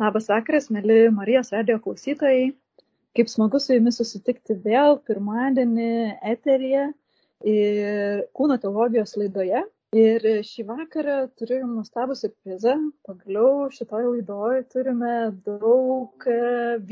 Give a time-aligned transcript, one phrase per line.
[0.00, 2.54] Labas vakaras, mėly Marijos radio klausytojai.
[3.18, 5.88] Kaip smagu su jumis susitikti vėl pirmadienį
[6.30, 6.86] eteryje
[7.52, 9.60] ir kūno teologijos laidoje.
[10.00, 12.78] Ir šį vakarą turiu jums nuostabų surprizą.
[13.04, 16.40] Pagaliau šitoje laidoje turime daug e,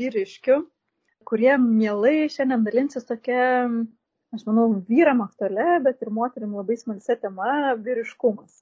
[0.03, 0.61] vyriškių,
[1.31, 3.41] kurie mielai šiandien dalinsis tokia,
[4.37, 8.61] aš manau, vyram aktualia, bet ir moterim labai smalsia tema- vyriškumas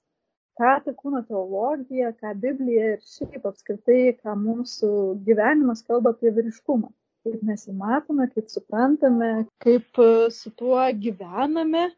[0.58, 4.90] ką ta kūno teologija, ką Biblija ir šiaip apskritai, ką mūsų
[5.28, 6.90] gyvenimas kalba apie vyriškumą.
[7.28, 9.32] Kaip mes jį matome, kaip suprantame,
[9.64, 11.92] kaip e, su tuo gyvename e,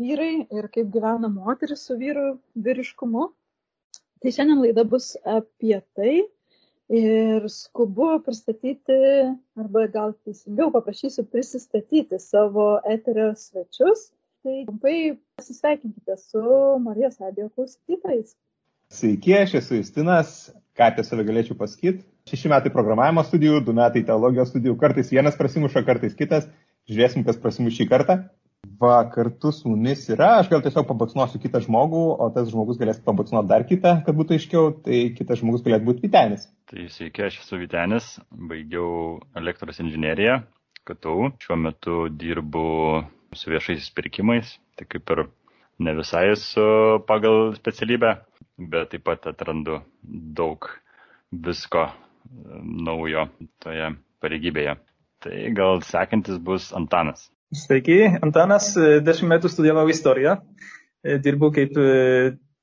[0.00, 2.32] vyrai ir kaip gyvena moteris su vyru
[2.66, 3.28] vyriškumu.
[4.18, 6.14] Tai šiandien laida bus apie tai
[6.88, 8.96] ir skubu pristatyti,
[9.60, 14.08] arba gal teisingiau paprašysiu prisistatyti savo eterio svečius
[14.42, 16.42] tai trumpai pasisveikinkite su
[16.84, 18.34] Marijos radijo klausytojais.
[18.88, 22.06] Sveiki, aš esu Justinas, ką apie save galėčiau pasakyti.
[22.28, 26.48] Šeši metai programavimo studijų, du metai teologijos studijų, kartais vienas prasimuša, kartais kitas.
[26.88, 28.16] Žiūrėsim, kas prasimuš šį kartą.
[28.80, 32.98] Va, kartu su mumis yra, aš gal tiesiog pabaksnuosiu kitą žmogų, o tas žmogus galės
[33.04, 36.48] pabaksnuoti dar kitą, kad būtų aiškiau, tai kitas žmogus galėtų būti Vitenis.
[36.70, 38.08] Tai sveiki, aš esu Vitenis,
[38.50, 40.40] baigiau elektros inžineriją,
[40.88, 42.66] KTU, šiuo metu dirbu
[43.34, 45.24] su viešaisiais pirkimais, tai kaip ir
[45.78, 46.64] ne visai su
[47.06, 48.14] pagal specialybę,
[48.58, 50.68] bet taip pat atrandu daug
[51.32, 51.92] visko e,
[52.88, 53.28] naujo
[53.62, 54.76] toje pareigybėje.
[55.22, 57.28] Tai gal sekantis bus Antanas.
[57.54, 60.38] Sveiki, Antanas, e, dešimt metų studijavau istoriją,
[61.04, 61.78] e, dirbu kaip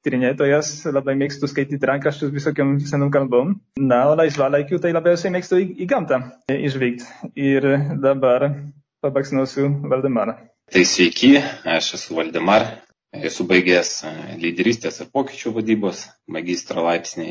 [0.06, 3.56] tyrinėtojas, labai mėgstu skaityti rankraščius visokiam senom kalbom.
[3.82, 6.20] Na, o laisvalaikiu tai labiausiai mėgstu į, į gamtą
[6.54, 7.32] išvykti.
[7.42, 7.72] Ir
[8.04, 8.52] dabar
[9.02, 10.38] pabaksnosiu Valdemarą.
[10.74, 11.36] Tai sveiki,
[11.70, 12.64] aš esu Valdemar,
[13.30, 16.02] esu baigęs e, lyderystės ir pokyčių vadybos
[16.38, 17.28] magistro laipsnį,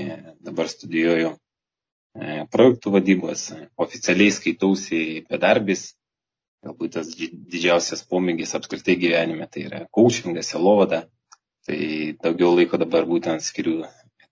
[0.49, 3.49] dabar studijuoju e, projektų vadybos,
[3.87, 5.83] oficialiai skaitausi bedarbis,
[6.65, 11.03] galbūt tas didžiausias pomėgis apskritai gyvenime, tai yra coachingas, elovada,
[11.67, 13.83] tai daugiau laiko dabar būtent skiriu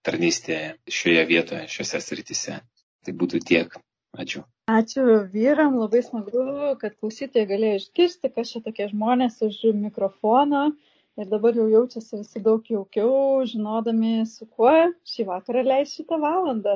[0.06, 2.60] tarnystė šioje vietoje, šiuose srityse.
[3.02, 3.74] Tai būtų tiek.
[4.12, 4.42] Ačiū.
[4.68, 6.42] Ačiū vyram, labai smagu,
[6.80, 10.64] kad klausytojai galėjo išgirsti, kas čia tokie žmonės už mikrofono
[11.16, 13.14] ir dabar jau jaučiasi visi daug jaukiau,
[13.48, 14.72] žinodami, su kuo
[15.12, 16.74] šį vakarą leis šitą valandą.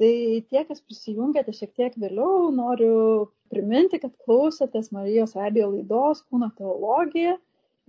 [0.00, 0.12] Tai
[0.48, 7.34] tie, kas prisijungėte šiek tiek vėliau, noriu priminti, kad klausotės Marijos radio laidos Kūno teologija.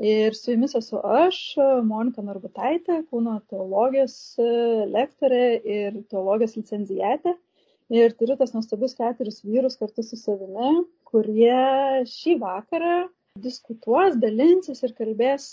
[0.02, 1.40] Ir su jumis esu aš,
[1.88, 4.18] Monika Narbutaitė, kūno teologijos
[4.91, 5.46] lektorė
[5.78, 7.38] ir teologijos licenzijatė
[7.91, 12.96] ir turiu tas nuostabius keturis vyrus kartu su savimi, kurie šį vakarą
[13.44, 15.46] diskutuos, dalinsis ir kalbės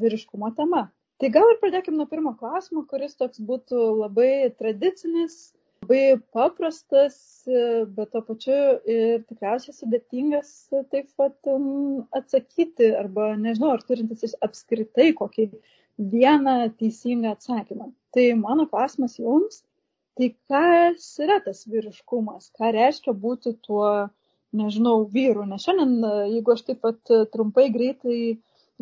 [0.00, 0.86] vyriškumo tema.
[1.18, 5.38] Tai gal ir pradėkime nuo pirmo klausimo, kuris toks būtų labai tradicinis,
[5.82, 7.16] labai paprastas,
[7.96, 10.52] bet to pačiu ir tikriausiai sudėtingas
[10.92, 15.48] taip pat um, atsakyti, arba nežinau, ar turintis apskritai kokį
[15.98, 17.90] vieną teisingą atsakymą.
[18.14, 19.64] Tai mano klausimas jums,
[20.18, 22.50] tai kas yra tas vyriškumas?
[22.58, 23.88] Ką reiškia būti tuo
[24.58, 25.46] nežinau vyru?
[25.46, 25.96] Nes šiandien
[26.34, 28.20] jeigu aš taip pat trumpai greitai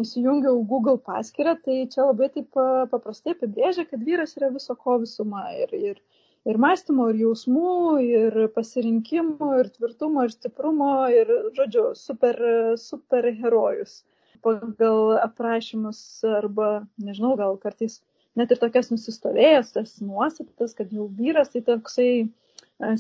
[0.02, 2.56] įsijungiau google paskyrą tai čia labai taip
[2.92, 5.46] paprastai apibrėžia kad vyras yra viso ko visuma.
[5.64, 6.00] Ir ir
[6.46, 7.70] ir mąstymo ir jausmų
[8.06, 12.42] ir pasirinkimų ir tvirtumo ir stiprumo ir žodžiu super
[12.82, 14.02] super herojus.
[14.44, 16.00] Pagal aprašymus
[16.38, 16.68] arba
[17.02, 17.98] nežinau gal kartais
[18.36, 22.28] net ir tokias nusistovėjusias nuostatas, kad jau vyras tai toksai e,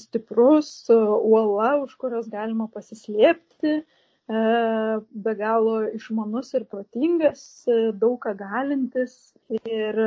[0.00, 4.44] stiprus uola, už kurios galima pasislėpti, e,
[5.26, 9.18] be galo išmanus ir protingas, e, daug ką galintis
[9.62, 10.00] ir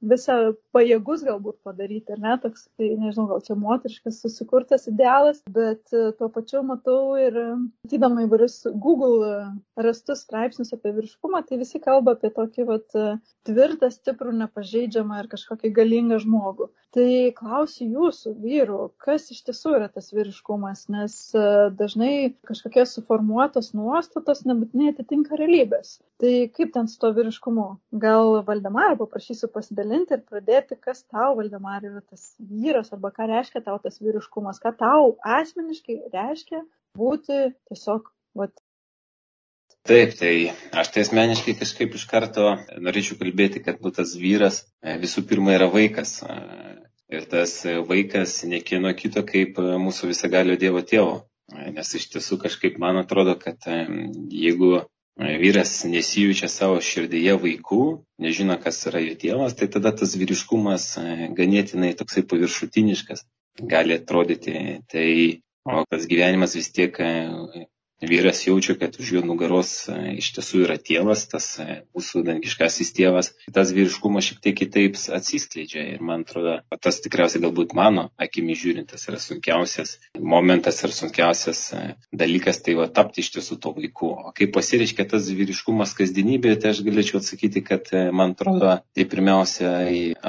[0.00, 0.36] visą
[0.74, 6.10] pajėgus galbūt padaryti, ar ne, toks, tai nežinau, gal čia moteriškas susikurtas idealas, bet e,
[6.18, 7.36] tuo pačiu matau ir,
[7.84, 9.36] matydama įvairius Google e,
[9.84, 13.16] rastus straipsnius apie virškumą, tai visi kalba apie tokį vat, e,
[13.48, 16.70] tvirtą, stiprų, nepažeidžiamą ir kažkokį galingą žmogų.
[16.90, 21.14] Tai klausiu jūsų vyrų, kas iš tiesų yra tas vyriškumas, nes
[21.78, 26.00] dažnai kažkokie suformuotos nuostatos nebūtinai atitinka realybės.
[26.18, 27.68] Tai kaip ten su to vyriškumu?
[28.02, 33.26] Gal Valdemarą paprašysiu pasidalinti pasidalinti ir pradėti, kas tau, Valdemar, yra tas vyras arba ką
[33.26, 36.62] reiškia tau tas vyriškumas, ką tau asmeniškai reiškia
[36.96, 38.52] būti tiesiog vat,
[39.82, 44.98] Taip, tai aš tai asmeniškai kažkaip iš karto norėčiau kalbėti, kad nu, tas vyras e,
[45.00, 46.20] visų pirma yra vaikas.
[46.20, 46.36] E,
[47.16, 51.22] ir tas vaikas nekieno kito kaip mūsų visagalio Dievo tėvo.
[51.48, 54.82] E, nes iš tiesų kažkaip man atrodo, kad jeigu
[55.20, 57.82] vyras nesijaučia savo širdyje vaikų,
[58.24, 60.86] nežino, kas yra jų tėvas, tai tada tas vyriškumas
[61.36, 63.26] ganėtinai toksai paviršutiniškas
[63.68, 64.54] gali atrodyti.
[64.88, 65.08] Tai
[65.68, 66.96] o tas gyvenimas vis tiek
[68.00, 72.92] vyras jaučia, kad už jo nugaros e, iš tiesų yra tėvas, tas e, mūsų dangiškasis
[72.96, 75.84] tėvas, tas vyriškumas šiek tiek kitaip atsiskleidžia.
[75.94, 81.82] Ir man atrodo, tas tikriausiai galbūt mano akimi žiūrintas yra sunkiausias momentas ir sunkiausias e,
[82.12, 84.12] dalykas, tai va tapti iš tiesų to vaiku.
[84.30, 89.76] O kaip pasireiškia tas vyriškumas kasdienybėje, tai aš galėčiau atsakyti, kad man atrodo, tai pirmiausia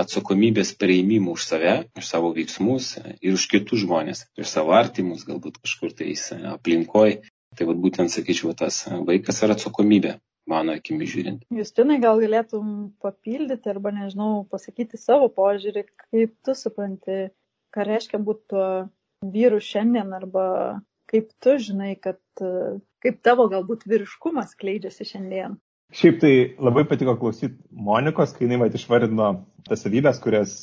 [0.04, 5.62] atsakomybės pareimimų už save, už savo veiksmus ir už kitus žmonės, už savo artimus, galbūt
[5.64, 7.22] kažkur tais aplinkoje
[7.58, 10.18] tai vat būtent sakyčiau tas vaikas ar atsakomybė
[10.52, 11.44] mano akimi žiūrint.
[11.54, 17.28] Justinai, gal galėtum papildyti arba, nežinau, pasakyti savo požiūrį, kaip tu supranti,
[17.76, 18.68] ką reiškia būti tuo
[19.22, 20.46] vyru šiandien arba
[21.12, 22.20] kaip tu žinai, kad
[23.04, 25.58] kaip tavo galbūt vyriškumas kleidžiasi šiandien.
[25.92, 29.32] Šiaip tai labai patiko klausyti Monikos, kai jinai va išvardino
[29.68, 30.54] tas savybės, kurias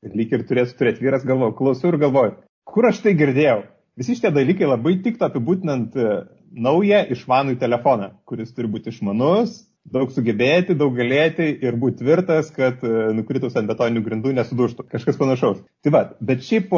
[0.00, 3.58] lyg ir turėtų turėti vyras, galvoju, klausau ir galvoju, kur aš tai girdėjau.
[4.00, 6.12] Visi šitie dalykai labai tiktų apibūtinant e,
[6.56, 9.58] naują išmanų telefoną, kuris turi būti išmanus,
[9.92, 14.86] daug sugebėti, daug galėti ir būti tvirtas, kad e, nukritus ant betoninių grindų nesuduštų.
[14.94, 15.60] Kažkas panašaus.
[15.84, 16.72] Tai va, bet šiaip,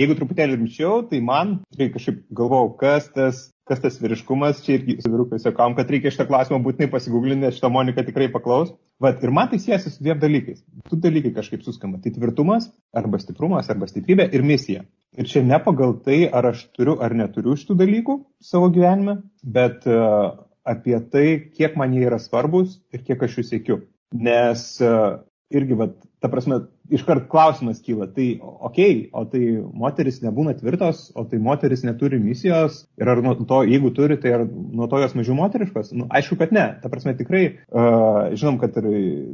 [0.00, 4.96] jeigu truputėlį rimčiau, tai man, tai kažkaip galvojau, kas tas, kas tas vyriškumas, čia irgi
[5.04, 8.72] su vyrukai sakom, kad reikia šitą klausimą būtinai pasigūglinti, nes šitą Monika tikrai paklaus.
[8.96, 10.64] Va, ir man tai siejasi su dviem dalykais.
[10.88, 12.00] Tu dalykai kažkaip suskamba.
[12.00, 14.88] Tai tvirtumas, arba stiprumas, arba stiprybė ir misija.
[15.20, 19.84] Ir čia ne pagal tai, ar aš turiu ar neturiu šitų dalykų savo gyvenime, bet
[19.90, 20.32] uh,
[20.64, 23.78] apie tai, kiek man jie yra svarbus ir kiek aš jų sėkiu.
[24.16, 25.20] Nes uh,
[25.52, 26.62] irgi, vat, ta prasme,
[26.92, 29.42] iškart klausimas kyla, tai okei, okay, o tai
[29.84, 34.34] moteris nebūna tvirtos, o tai moteris neturi misijos ir ar nuo to, jeigu turi, tai
[34.36, 35.92] ar nuo to jos mažiau moteriškos?
[35.96, 36.66] Nu, aišku, kad ne.
[36.82, 38.88] Ta prasme, tikrai uh, žinom, kad ir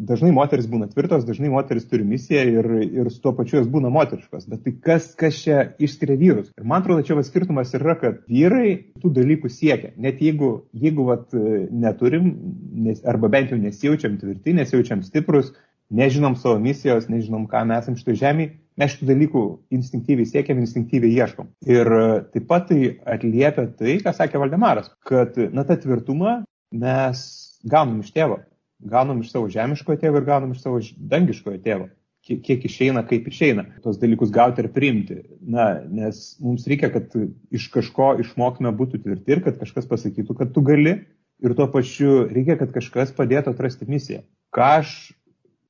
[0.08, 2.70] dažnai moteris būna tvirtos, dažnai moteris turi misiją ir,
[3.02, 4.48] ir su tuo pačiu jos būna moteriškos.
[4.50, 6.52] Bet tai kas, kas čia išskiria vyrus?
[6.58, 9.94] Ir man atrodo, čia skirtumas yra, kad vyrai tų dalykų siekia.
[10.00, 11.34] Net jeigu, jeigu vat,
[11.70, 12.30] neturim,
[12.86, 15.52] nes, arba bent jau nesijaučiam tvirti, nesijaučiam stiprus,
[15.90, 19.44] nežinom savo misijos, nežinom, ką mes esam šitoj žemėje, mes šitų dalykų
[19.74, 21.50] instinktyviai siekiam, instinktyviai ieškom.
[21.68, 26.40] Ir e, taip pat tai atliepia tai, ką sakė Valdemaras, kad, na, tą tvirtumą
[26.76, 27.24] mes
[27.68, 28.42] gaunam iš tėvo,
[28.92, 30.82] gaunam iš savo žemiškojo tėvo ir gaunam iš savo
[31.14, 31.88] dangiškojo tėvo.
[32.28, 35.22] Kiek, kiek išeina, kaip išeina, tos dalykus gauti ir priimti.
[35.40, 37.14] Na, nes mums reikia, kad
[37.54, 40.98] iš kažko išmokime būti tvirti ir kad kažkas pasakytų, kad tu gali.
[41.38, 44.24] Ir tuo pačiu reikia, kad kažkas padėtų atrasti misiją.
[44.50, 44.94] Ką aš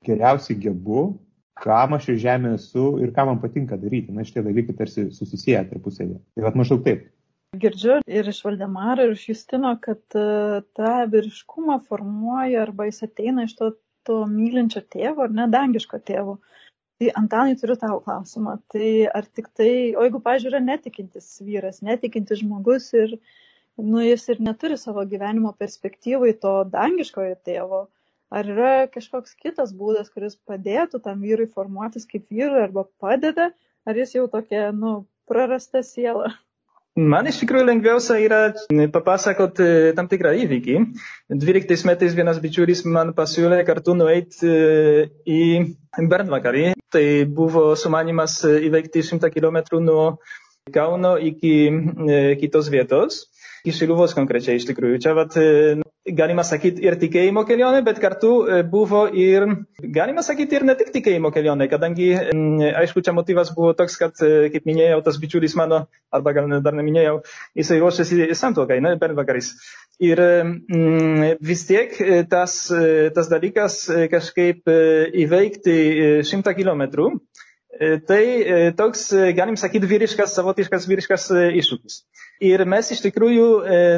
[0.06, 1.04] geriausiai gebu,
[1.62, 4.14] kam aš iš žemė esu ir ką man patinka daryti.
[4.14, 6.20] Na, šitie dalykai tarsi susisieja tarpusavėje.
[6.36, 7.08] Tai vad maždaug taip.
[7.58, 13.46] Girdžiu ir iš Valdemaro, ir iš Justino, kad uh, tą vyriškumą formuoja arba jis ateina
[13.48, 13.72] iš to,
[14.04, 16.38] to mylinčio tėvo ar nedangiško tėvo.
[16.98, 18.58] Tai Antanai turiu tau klausimą.
[18.74, 23.14] Tai ar tik tai, o jeigu, pažiūrė, netikintis vyras, netikintis žmogus ir,
[23.78, 27.84] nu, jis ir neturi savo gyvenimo perspektyvai to dangiškojo tėvo,
[28.30, 33.52] ar yra kažkoks kitas būdas, kuris padėtų tam vyrui formuotis kaip vyrui arba padeda,
[33.88, 36.34] ar jis jau tokia, nu, prarasta siela?
[36.98, 38.38] Man iš tikrųjų lengviausia yra
[38.90, 39.60] papasakot
[39.94, 40.78] tam tikrą įvykį.
[41.30, 44.50] 12 metais vienas bičiulis man pasiūlė kartu nueiti
[45.22, 45.42] į
[46.10, 46.72] Bernvakarį.
[46.90, 47.04] Tai
[47.38, 50.16] buvo sumanimas įveikti 100 km nuo
[50.74, 51.70] Kauno iki
[52.42, 53.28] kitos vietos.
[53.62, 54.98] Iki Šiluvos konkrečiai iš tikrųjų.
[55.04, 55.38] Čia vat
[56.16, 59.46] galima sakyti, ir tikėjimo kelionė, bet kartu e, buvo ir,
[59.80, 62.08] galima sakyti, ir ne tik tikėjimo kelionė, kadangi,
[62.82, 65.84] aišku, čia motyvas buvo toks, kad, e, kaip minėjau, tas bičiulis mano,
[66.14, 67.18] arba gal dar neminėjau,
[67.58, 69.52] jisai ruošiasi santokai, ne, bernvakaris.
[70.04, 72.60] Ir mm, vis tiek e, tas,
[73.14, 73.80] tas dalykas
[74.12, 74.70] kažkaip
[75.24, 75.78] įveikti
[76.28, 77.10] šimtą kilometrų,
[78.08, 78.22] tai
[78.74, 81.28] toks, galim sakyti, vyriškas, savotiškas vyriškas
[81.60, 82.00] iššūkis.
[82.44, 83.46] Ir mes iš tikrųjų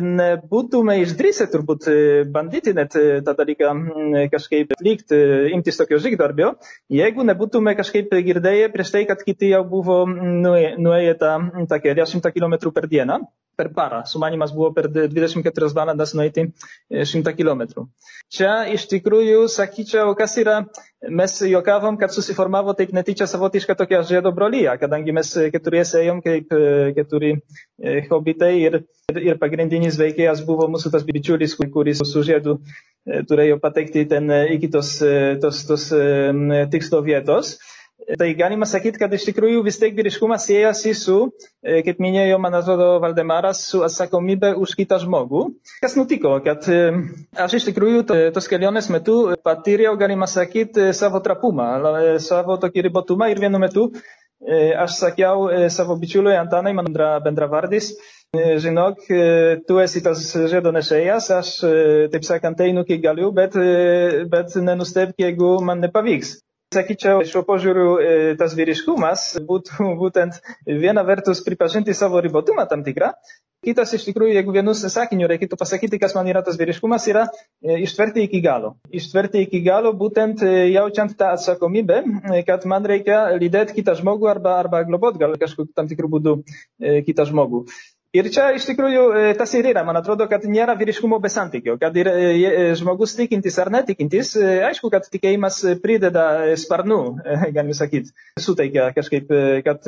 [0.04, 1.88] nebūtume išdrįsę turbūt
[2.32, 3.72] bandyti net tą dalyką
[4.32, 5.18] kažkaip atlikti,
[5.52, 6.54] imtis tokio žygdarbio,
[6.88, 11.34] jeigu nebūtume kažkaip girdėję prieš tai, kad kiti jau buvo nuėję tą,
[11.84, 13.20] kelią 100 km per dieną
[13.60, 14.04] per parą.
[14.08, 16.48] Sumanimas buvo per 24 valandas nueiti
[16.88, 17.66] 100 km.
[18.30, 20.60] Čia iš tikrųjų sakyčiau, kas yra,
[21.10, 26.54] mes juokavom, kad susiformavo taip netyčia savotiška tokia žiedo brolyje, kadangi mes keturiese ėjom kaip
[26.94, 27.32] keturi
[28.06, 28.78] hobitai ir,
[29.18, 32.60] ir pagrindinis veikėjas buvo mūsų tas bičiulis, kuris su žiedu
[33.26, 34.94] turėjo patekti ten iki tos,
[35.42, 35.90] tos, tos
[36.70, 37.56] tikslo vietos.
[38.18, 41.16] Tai galima sakyti, kad iš tikrųjų vis tiek vyriškumas siejasi su,
[41.62, 45.44] e, kaip minėjo, man atrodo, Valdemaras, su atsakomybė už kitą žmogų.
[45.82, 46.80] Kas nutiko, kad e,
[47.44, 51.68] aš iš tikrųjų tos kelionės metu patyriau, galima sakyti, savo trapumą,
[52.24, 53.90] savo tokį ribotumą ir vienu metu
[54.80, 56.86] aš sakiau savo bičiuliui Antanai, man
[57.26, 57.90] bendravardis,
[58.32, 59.02] žinok,
[59.68, 61.50] tu esi tas žiedo aš,
[62.14, 63.58] taip sakant, einu kiek galiu, bet,
[64.32, 66.38] bet nenustebk, jeigu man nepavyks.
[66.70, 67.86] Sakyčiau, šiuo požiūriu
[68.38, 70.36] tas vyriškumas būtų būtent
[70.68, 73.08] viena vertus pripažinti savo ribotumą tam tikrą,
[73.66, 77.26] kitas iš tikrųjų, jeigu vienu sakiniu reikėtų pasakyti, kas man yra tas vyriškumas, yra
[77.74, 78.76] ištverti iki galo.
[78.86, 82.04] Ištverti iki galo, būtent jaučiant tą atsakomybę,
[82.46, 86.36] kad man reikia lydėti kitą žmogų arba, arba globot gal kažkokiu tam tikrų būdų
[87.10, 87.66] kitą žmogų.
[88.10, 89.02] Ir čia iš tikrųjų
[89.38, 92.08] tas ir yra, man atrodo, kad nėra vyriškumo be santykio, kad ir
[92.74, 94.32] žmogus tikintis ar netikintis,
[94.66, 96.24] aišku, kad tikėjimas prideda
[96.58, 96.98] sparnų,
[97.54, 99.30] galime sakyti, suteikia kažkaip,
[99.62, 99.86] kad,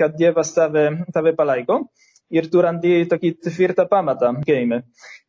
[0.00, 1.82] kad Dievas tave, tave palaiko
[2.32, 4.80] ir tu randi tokį tvirtą pamatą tikėjime.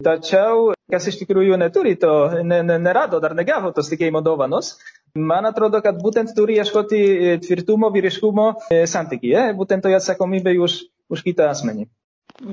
[0.07, 2.13] Tačiau, kas iš tikrųjų neturi to,
[2.47, 4.77] ne, ne, nerado, dar negavo tos tikėjimo dovanos,
[5.19, 7.03] man atrodo, kad būtent turi ieškoti
[7.43, 10.79] tvirtumo, vyriškumo santykyje, būtent toje atsakomybėje už,
[11.11, 11.89] už kitą asmenį.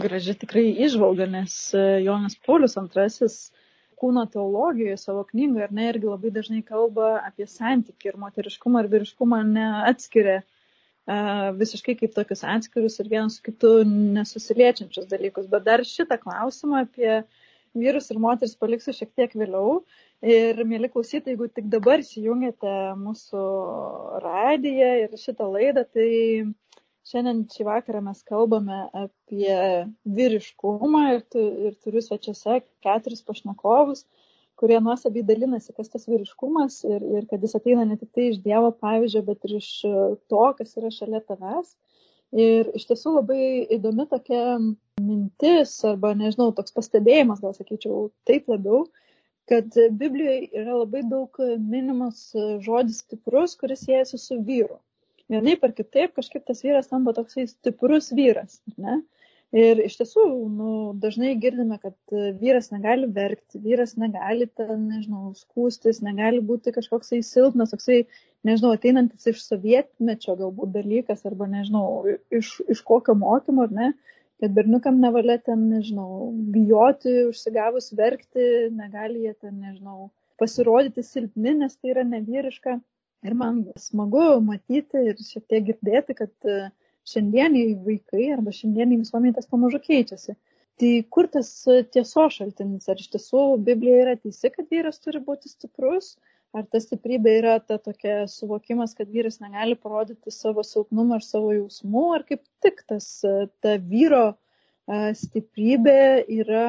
[0.04, 3.28] Graži tikrai išvalga, nes e, Jonas Paulius II
[4.02, 8.88] kūno teologijoje savo knygoje ir ne irgi labai dažnai kalba apie santykį ir moteriškumą ir
[8.94, 10.48] vyriškumą neatskiria uh,
[11.06, 15.48] visiškai kaip tokius atskirius ir vienas su kitu nesusiliečiančius dalykus.
[15.50, 17.22] Bet dar šitą klausimą apie
[17.74, 19.82] vyrus ir moteris paliksiu šiek tiek vėliau.
[20.22, 23.46] Ir, mėly klausytojai, jeigu tik dabar įsijungėte mūsų
[24.22, 26.10] radiją ir šitą laidą, tai
[27.10, 29.54] Šiandien šį vakarą mes kalbame apie
[30.18, 34.04] vyriškumą ir, tu, ir turiu svečiuose keturis pašnekovus,
[34.62, 38.38] kurie nuosabiai dalinasi, kas tas vyriškumas ir, ir kad jis ateina ne tik tai iš
[38.44, 39.70] Dievo pavyzdžio, bet ir iš
[40.30, 41.74] to, kas yra šalia tavęs.
[42.44, 43.42] Ir iš tiesų labai
[43.78, 44.44] įdomi tokia
[45.02, 48.86] mintis arba, nežinau, toks pastebėjimas, gal sakyčiau, taip labiau,
[49.50, 51.42] kad Biblijoje yra labai daug
[51.74, 52.24] minimas
[52.62, 54.78] žodis stiprus, kuris siejasi su vyru
[55.32, 59.00] vienaip ar kitaip kažkaip tas vyras tampa toksai stiprus vyras, ne?
[59.52, 66.00] Ir iš tiesų, nu, dažnai girdime, kad vyras negali verkti, vyras negali, ten, nežinau, skūstis,
[66.00, 67.98] negali būti kažkoksai silpnas, toksai,
[68.48, 71.84] nežinau, ateinantis iš sovietmečio galbūt dalykas, arba, nežinau,
[72.32, 73.90] iš, iš kokio mokymo, ar ne,
[74.40, 80.08] kad berniukam nevalia ten, nežinau, bijoti, užsigavus verkti, negali jie ten, nežinau,
[80.40, 82.80] pasirodyti silpni, nes tai yra nevyriška.
[83.22, 86.56] Ir man smagu matyti ir šiek tiek girdėti, kad e,
[87.12, 90.34] šiandieniai vaikai arba šiandieniai visuomenė tas pamažu keičiasi.
[90.80, 91.50] Tai kur tas
[91.94, 92.88] tiesos šaltinis?
[92.90, 96.16] Ar iš tiesų Biblija yra teisi, kad vyras turi būti stiprus?
[96.52, 101.52] Ar ta stiprybė yra ta tokia suvokimas, kad vyras negali parodyti savo silpnumą ir savo
[101.56, 102.02] jausmų?
[102.16, 104.24] Ar kaip tik tas ta vyro
[105.20, 106.66] stiprybė yra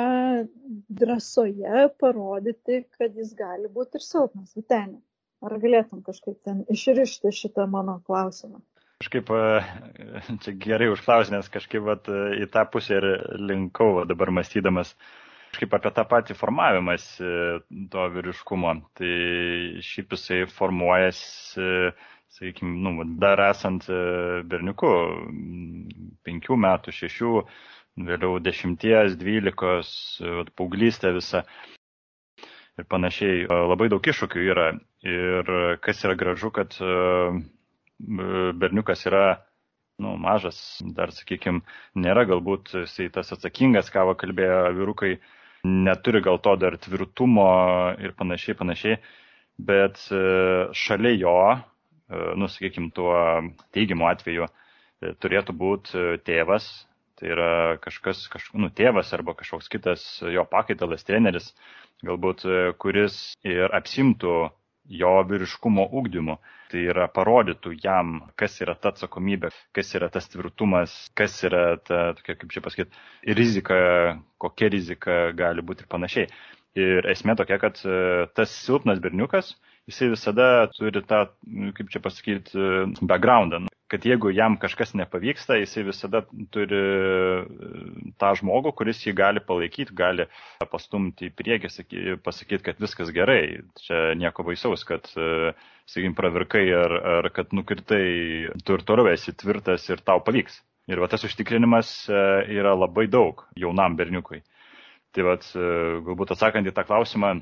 [1.01, 5.01] drąsoje parodyti, kad jis gali būti ir silpnas, Vitenė?
[5.43, 8.61] Ar galėtum kažkaip ten išrišti šitą mano klausimą?
[9.03, 9.27] Kažkaip
[10.45, 12.07] čia gerai užklausė, nes kažkaip vat,
[12.39, 14.93] į tą pusę ir linkau dabar mąstydamas
[15.53, 17.03] kažkaip apie tą patį formavimas
[17.93, 18.73] to vyriškumo.
[18.97, 19.11] Tai
[19.85, 21.67] šiaip jisai formuojasi,
[22.33, 23.85] sakykime, nu, dar esant
[24.49, 24.93] berniuku,
[26.25, 27.35] penkių metų, šešių,
[28.07, 29.93] vėliau dešimties, dvylikos,
[30.57, 31.43] paauglystė visa
[32.79, 33.45] ir panašiai.
[33.49, 34.67] Labai daug iššūkių yra.
[35.03, 35.49] Ir
[35.83, 36.75] kas yra gražu, kad
[37.99, 39.25] berniukas yra
[40.01, 40.57] nu, mažas,
[40.95, 41.61] dar, sakykime,
[42.01, 45.11] nėra galbūt jisai tas atsakingas, ką kalbėjo vyrukai,
[45.63, 47.45] neturi gal to dar tvirtumo
[48.01, 48.97] ir panašiai, panašiai,
[49.61, 50.01] bet
[50.83, 51.35] šalia jo,
[52.39, 53.13] nu, sakykime, tuo
[53.75, 54.49] teigiamu atveju
[55.21, 56.67] turėtų būti tėvas,
[57.19, 57.51] tai yra
[57.83, 61.51] kažkas, kažkoks, nu, tėvas arba kažkoks kitas jo pakaitalas, treneris,
[62.07, 63.17] galbūt e, kuris
[63.47, 64.35] ir apsimtų
[64.99, 66.37] jo vyriškumo ugdymu.
[66.73, 71.99] Tai yra parodytų jam, kas yra ta atsakomybė, kas yra tas tvirtumas, kas yra ta,
[72.17, 73.03] tokia, kaip čia pasakyti,
[73.37, 73.77] rizika,
[74.41, 76.31] kokia rizika gali būti ir panašiai.
[76.73, 77.99] Ir esmė tokia, kad e,
[78.33, 79.53] tas silpnas berniukas,
[79.91, 81.27] jisai visada turi tą,
[81.77, 82.67] kaip čia pasakyti,
[83.05, 86.23] backgroundą kad jeigu jam kažkas nepavyksta, jisai visada
[86.53, 87.41] turi e,
[88.17, 90.25] tą žmogų, kuris jį gali palaikyti, gali
[90.71, 91.69] pastumti į priekį,
[92.25, 93.59] pasakyti, kad viskas gerai.
[93.85, 95.51] Čia nieko baisaus, kad, e,
[95.85, 100.57] sakykim, pravirkai ar, ar kad nukritai, tu ir toliau esi tvirtas ir tau pavyks.
[100.89, 102.25] Ir va tas užtikrinimas e,
[102.57, 104.41] yra labai daug jaunam berniukui.
[105.13, 105.37] Tai va,
[106.09, 107.35] galbūt atsakant į tą klausimą,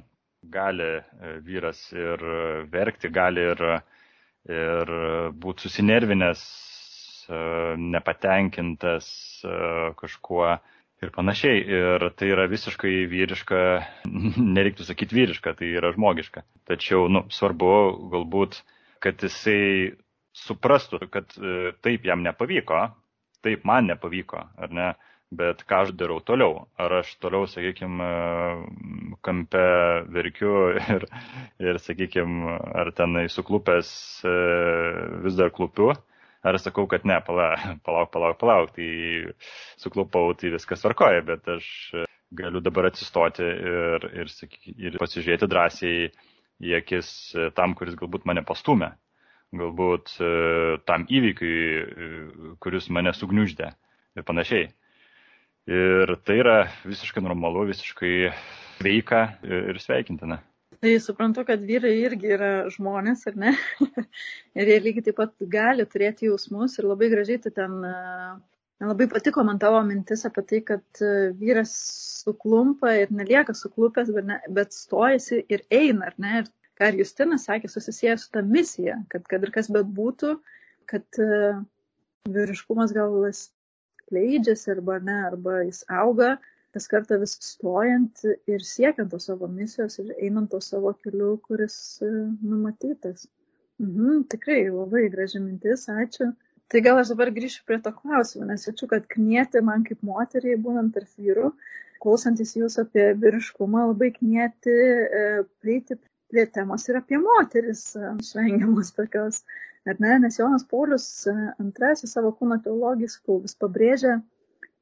[0.52, 0.92] gali
[1.48, 2.28] vyras ir
[2.74, 3.68] verkti, gali ir
[4.50, 4.92] ir
[5.38, 6.42] būti susinervinęs,
[7.30, 7.42] e,
[7.78, 9.08] nepatenkintas
[9.46, 9.56] e,
[10.00, 10.46] kažkuo
[11.02, 11.62] ir panašiai.
[11.62, 13.62] Ir tai yra visiškai vyriška,
[14.58, 16.46] nereiktų sakyti vyriška, tai yra žmogiška.
[16.70, 17.72] Tačiau, nu, svarbu
[18.14, 18.62] galbūt,
[19.04, 19.94] kad jisai
[20.38, 22.86] suprastų, kad e, taip jam nepavyko,
[23.46, 24.92] taip man nepavyko, ar ne?
[25.32, 26.66] Bet ką aš darau toliau.
[26.82, 28.08] Ar aš toliau, sakykime,
[29.24, 29.64] kampe
[30.12, 30.56] verkiu
[30.96, 31.06] ir,
[31.64, 33.92] ir sakykime, ar tenai suklupęs
[34.28, 34.34] e,
[35.26, 35.94] vis dar klupiu,
[36.44, 38.90] ar sakau, kad ne, palauk, palauk, palauk, palauk, tai
[39.80, 41.70] suklupau, tai viskas varkoja, bet aš
[42.32, 44.30] galiu dabar atsistoti ir, ir,
[44.80, 46.12] ir pasižiūrėti drąsiai
[46.62, 47.08] į akis
[47.58, 48.92] tam, kuris galbūt mane pastumė,
[49.58, 50.30] galbūt e,
[50.88, 52.12] tam įvykiui, e,
[52.64, 53.72] kuris mane sugniuždė
[54.20, 54.70] ir panašiai.
[55.70, 56.56] Ir tai yra
[56.88, 58.32] visiškai normalu, visiškai
[58.80, 60.40] sveika ir sveikintina.
[60.82, 63.52] Tai suprantu, kad vyrai irgi yra žmonės, ar ne?
[64.58, 67.76] ir jie lygiai taip pat gali turėti jausmus ir labai gražiai tu ten,
[68.82, 71.04] labai patiko man tavo mintis apie tai, kad
[71.38, 71.76] vyras
[72.24, 76.42] suklumpa ir nelieka suklupęs, bet, ne, bet stojasi ir eina, ar ne?
[76.42, 76.50] Ir
[76.82, 80.34] ką ir Justinas sakė, susisieja su tą misiją, kad kad ir kas bet būtų,
[80.90, 81.22] kad
[82.26, 83.14] vyriškumas gal
[84.12, 86.36] skleidžiasi arba ne, arba jis auga,
[86.76, 91.76] kas kartą vis stojant ir siekiant tos savo misijos ir einant to savo keliu, kuris
[92.04, 92.12] e,
[92.44, 93.28] numatytas.
[93.82, 96.32] Mhm, tikrai labai graži mintis, ačiū.
[96.72, 100.60] Tai gal aš dabar grįšiu prie to klausimo, nes jaučiu, kad knieti man kaip moteriai,
[100.68, 101.50] būnant tarp vyrų,
[102.04, 105.26] klausantis jūsų apie vyriškumą, labai knieti e,
[105.64, 106.00] prieiti
[106.32, 109.44] prie temos ir apie moteris, e, švengiamos tokios
[109.90, 110.18] ar ne?
[110.26, 114.20] Nes Jonas Paulius II savo kūno teologijos vis pabrėžia,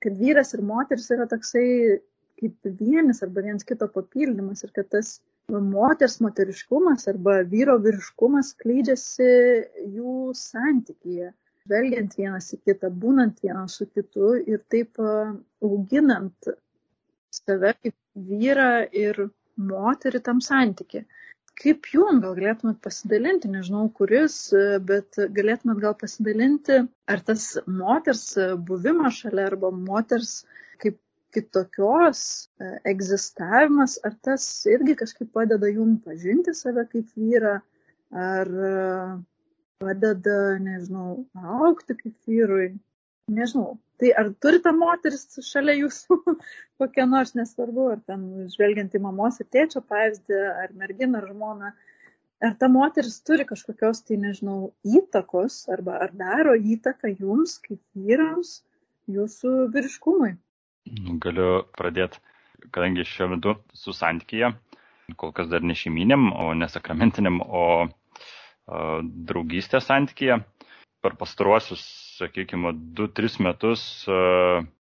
[0.04, 1.68] kad vyras ir moteris yra toksai
[2.40, 9.30] kaip vienis arba viens kito papildymas ir kad tas moters moteriškumas arba vyro vyriškumas kleidžiasi
[9.98, 11.34] jų santykyje,
[11.66, 16.52] žvelgiant vienas į kitą, būnant vienas su kitu ir taip auginant
[17.34, 17.96] save kaip
[18.30, 19.28] vyrą ir
[19.60, 21.06] moterį tam santykiai
[21.60, 24.38] kaip jum gal galėtumėt pasidalinti, nežinau kuris,
[24.92, 26.80] bet galėtumėt gal pasidalinti,
[27.12, 28.24] ar tas moters
[28.70, 30.44] buvimas šalia arba moters
[30.80, 30.98] kaip
[31.36, 32.22] kitokios
[32.60, 37.60] e, egzistavimas, ar tas irgi kažkaip padeda jum pažinti save kaip vyrą,
[38.30, 38.72] ar e,
[39.84, 41.26] padeda, nežinau,
[41.60, 42.72] aukti kaip vyrui,
[43.32, 43.78] nežinau.
[44.00, 46.18] Tai ar turite moteris šalia jūsų
[46.80, 51.72] kokią nors, nesvarbu, ar ten žvelgiant į mamos ir tėčio pavyzdį, ar merginą, ar žmoną,
[52.48, 58.62] ar ta moteris turi kažkokios, tai nežinau, įtakos, arba ar daro įtaką jums, kaip vyrams,
[59.12, 60.34] jūsų vyriškumui?
[61.26, 62.22] Galiu pradėti,
[62.72, 64.54] kadangi šiuo metu su santykyje,
[65.20, 67.66] kol kas dar ne šeiminėm, o nesakramentiniam, o,
[68.70, 70.40] o draugystės santykyje
[71.04, 71.84] per pastaruosius,
[72.20, 74.18] sakykime, 2-3 metus e,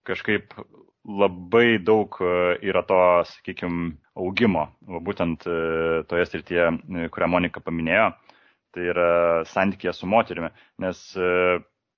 [0.09, 0.55] kažkaip
[1.09, 2.31] labai daug e,
[2.69, 2.99] yra to,
[3.33, 4.67] sakykime, augimo,
[5.07, 5.59] būtent e,
[6.11, 6.69] toje srityje,
[7.15, 8.09] kurią Monika paminėjo,
[8.75, 9.09] tai yra
[9.49, 10.51] santykė su moterimi,
[10.85, 10.99] nes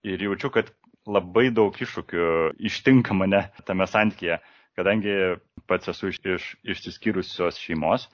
[0.07, 0.71] ir jaučiu, kad
[1.11, 2.27] labai daug iššūkių
[2.71, 4.39] ištinka mane tame santykėje,
[4.79, 5.17] kadangi
[5.69, 8.07] pats esu iš, iš išsiskyrusios šeimos.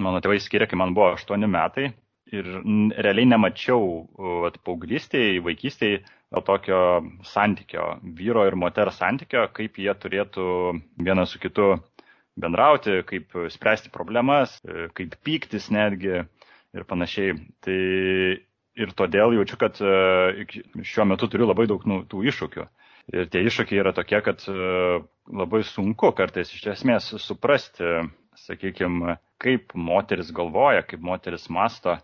[0.00, 1.90] Mano tėvai skiria, kai man buvo 8 metai
[2.32, 2.46] ir
[3.04, 3.84] realiai nemačiau
[4.64, 6.00] paauglystėje, vaikystėje
[6.42, 6.78] tokio
[7.28, 7.84] santykio,
[8.18, 10.46] vyro ir moters santykio, kaip jie turėtų
[11.06, 11.74] vienas su kitu
[12.40, 14.56] bendrauti, kaip spręsti problemas,
[14.98, 16.24] kaip pyktis netgi
[16.74, 17.36] ir panašiai.
[17.62, 17.78] Tai
[18.74, 20.46] ir todėl jaučiu, kad e,
[20.82, 22.66] šiuo metu turiu labai daug nu, tų iššūkių.
[23.14, 24.56] Ir tie iššūkiai yra tokie, kad e,
[25.30, 28.02] labai sunku kartais iš esmės suprasti,
[28.46, 31.98] sakykime, kaip moteris galvoja, kaip moteris masto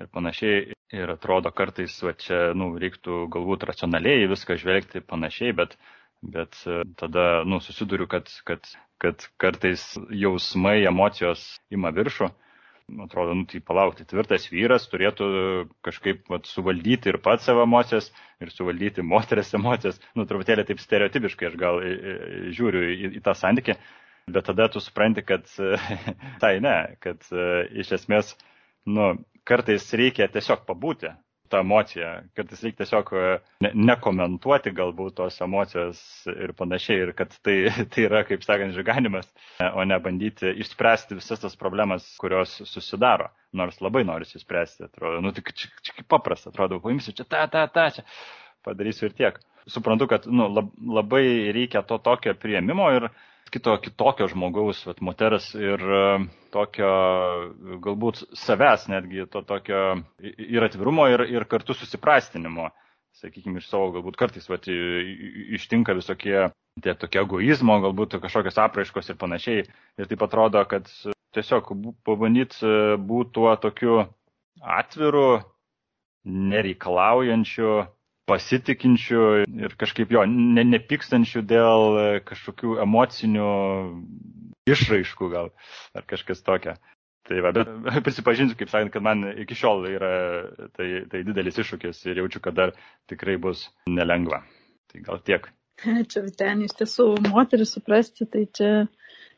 [0.00, 0.72] ir panašiai.
[0.92, 5.78] Ir atrodo kartais, va čia, nu, reiktų galbūt racionaliai viską žvelgti panašiai, bet,
[6.20, 8.68] bet e, tada, nu, susiduriu, kad, kad,
[9.00, 12.28] kad kartais jausmai, emocijos ima viršų.
[13.06, 15.26] Atrodo, nu, tai palaukti, tvirtas vyras turėtų
[15.86, 18.10] kažkaip vat, suvaldyti ir pats savo emocijas,
[18.42, 20.00] ir suvaldyti moteris emocijas.
[20.18, 21.80] Nu, truputėlį taip stereotipiškai aš gal
[22.52, 23.78] žiūriu į, į tą santykį,
[24.34, 25.48] bet tada tu supranti, kad
[26.42, 27.48] tai ne, kad e,
[27.80, 28.34] iš esmės,
[28.84, 29.14] nu,
[29.48, 31.10] kartais reikia tiesiog pabūti
[31.52, 33.24] tą emociją, kartais reikia tiesiog e,
[33.64, 36.00] ne, nekomentuoti galbūt tos emocijos
[36.32, 37.56] ir panašiai, ir kad tai,
[37.92, 39.28] tai yra, kaip sakant, žyganimas,
[39.60, 43.28] e, o ne bandyti išspręsti visas tas problemas, kurios susidaro.
[43.52, 47.44] Nors labai nori išspręsti, atrodo, nu tik čia, čia kaip paprasta, atrodo, paimsiu čia tą,
[47.52, 48.06] tą, tą, čia
[48.64, 49.42] padarysiu ir tiek.
[49.70, 53.10] Suprantu, kad nu, lab, labai reikia to tokio prieimimo ir
[53.52, 56.04] kito, kitokio žmogaus, vat, moters ir e,
[56.54, 56.92] tokio
[57.84, 59.82] galbūt savęs netgi to tokio
[60.22, 62.70] ir atvirumo ir, ir kartu susiprastinimo.
[63.20, 66.46] Sakykime, iš savo galbūt kartais vat, ištinka visokie
[66.80, 69.64] tie tokie egoizmo, galbūt kažkokios apraiškos ir panašiai.
[70.00, 70.88] Ir taip atrodo, kad
[71.36, 71.68] tiesiog
[72.08, 73.98] pabandyti e, būti tuo tokiu
[74.78, 75.42] atviru,
[76.24, 77.82] nereikalaujančiu,
[78.32, 79.26] pasitikinčių
[79.68, 83.52] ir kažkaip jo ne, nepykstančių dėl kažkokių emocinių
[84.72, 85.52] išraiškų gal
[85.94, 86.76] ar kažkas tokia.
[87.28, 87.68] Tai va, bet
[88.06, 90.12] prisipažinsiu, kaip sakant, kad man iki šiol yra
[90.76, 92.74] tai, tai didelis iššūkis ir jaučiu, kad dar
[93.10, 94.42] tikrai bus nelengva.
[94.90, 95.46] Tai gal tiek.
[96.10, 98.72] Čia ten iš tiesų moteris suprasti, tai čia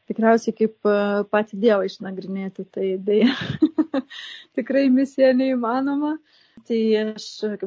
[0.09, 0.97] tikriausiai kaip e,
[1.33, 3.31] patį Dievą išnagrinėti, tai dėja
[4.59, 6.17] tikrai misija neįmanoma.
[6.69, 7.25] Tai aš,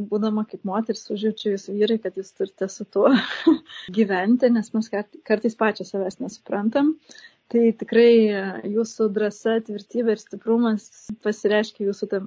[0.09, 3.11] būdama kaip moteris, užjaučiu jūs vyrai, kad jūs turite su tuo
[3.97, 6.95] gyventi, nes mes kartais pačios savęs nesuprantam.
[7.47, 8.39] Tai tikrai e,
[8.73, 10.87] jūsų drąsa, tvirtybė ir stiprumas
[11.23, 12.25] pasireiškia jūsų, tam,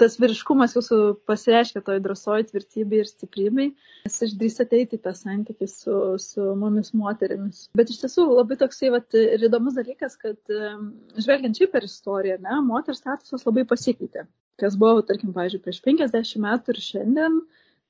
[0.00, 3.66] tas vyriškumas jūsų pasireiškia toj drąsoj, tvirtybė ir stiprybei,
[4.06, 7.66] nes išdrįstate eiti tą santykį su, su mumis moterimis.
[7.76, 10.72] Bet iš tiesų labai toksai vat, ir įdomus dalykas, kad e,
[11.18, 14.24] žvelgiant šiaip per istoriją, ne, moters statusas labai pasikeitė.
[14.60, 17.40] Kas buvo, tarkim, pavyzdžiui, prieš 50 metų ir šiandien,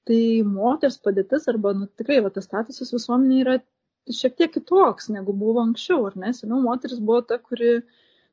[0.08, 3.56] tai moters padėtis arba nu, tikrai va, tas statusas visuomenėje yra
[4.10, 6.32] šiek tiek kitoks negu buvo anksčiau, ar ne?
[6.34, 7.82] Seniau moteris buvo ta, kuri,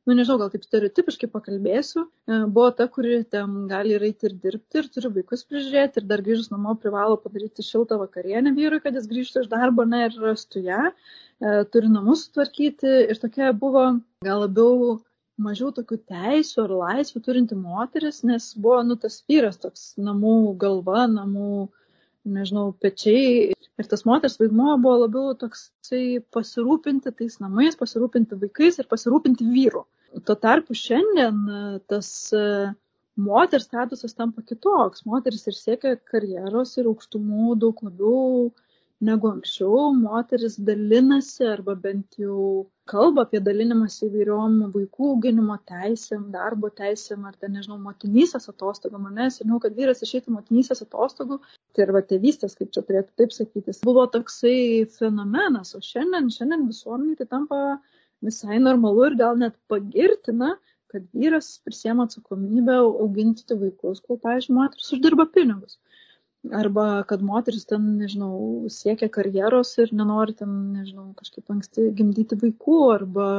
[0.07, 4.81] nu nežinau, gal taip stereotipiškai pakalbėsiu, e, buvo ta, kuri ten gali eiti ir dirbti,
[4.81, 9.09] ir turi vaikus prižiūrėti, ir dar grįžus namo privalo padaryti šiltą vakarienę vyrui, kad jis
[9.11, 13.91] grįžtų iš darbo, ne, ir rastų ją, e, turi namus sutvarkyti, ir tokia buvo
[14.25, 14.97] gal labiau
[15.39, 21.05] mažiau tokių teisų ar laisvių turinti moteris, nes buvo, nu, tas vyras toks namų galva,
[21.11, 21.69] namų
[22.29, 23.53] nežinau, pečiai.
[23.79, 29.85] Ir tas moters vaidmuo buvo labiau toksai pasirūpinti tais namais, pasirūpinti vaikais ir pasirūpinti vyru.
[30.27, 31.37] Tuo tarpu šiandien
[31.87, 32.43] tas e,
[33.15, 35.05] moters statusas tampa kitoks.
[35.07, 38.49] Moteris ir siekia karjeros ir aukštumų daug labiau
[38.99, 39.93] negu anksčiau.
[39.95, 47.35] Moteris dalinasi arba bent jau kalba apie dalinimąsi įvairiom vaikų auginimo teisėm, darbo teisėm ar
[47.41, 49.05] ten, nežinau, motinysės atostogom.
[49.17, 51.39] Nes žinau, kad vyras išeitų motinysės atostogų,
[51.75, 54.57] tai arba tėvystės, kaip čia turėtų taip sakytis, buvo toksai
[54.97, 57.61] fenomenas, o šiandien, šiandien visuomenė tai tampa
[58.25, 60.55] visai normalu ir gal net pagirtina,
[60.89, 65.77] kad vyras prisėmė atsakomybę auginti vaikus, kol, pavyzdžiui, moteris uždirba pinigus
[66.51, 72.77] arba kad moteris ten, nežinau, siekia karjeros ir nenori ten, nežinau, kažkaip anksti gimdyti vaikų,
[72.93, 73.31] arba,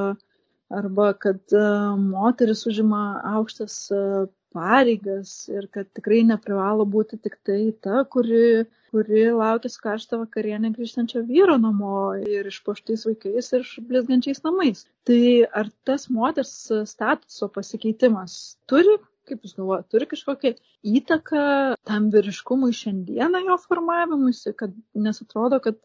[0.82, 3.04] arba kad uh, moteris užima
[3.36, 9.82] aukštas uh, pareigas ir kad tikrai neprivalo būti tik tai ta, kuri, kuri laukia su
[9.84, 14.84] karštą vakarienę grįžtančio vyro namo ir išpoštais vaikais ir blizgančiais namais.
[15.06, 15.22] Tai
[15.62, 16.54] ar tas moters
[16.90, 18.98] statuso pasikeitimas turi
[19.30, 20.54] kaip jūs galvojat, turi kažkokią
[20.96, 21.44] įtaką
[21.88, 25.78] tam vyriškumui šiandieną jo formavimuisi, kad nes atrodo, kad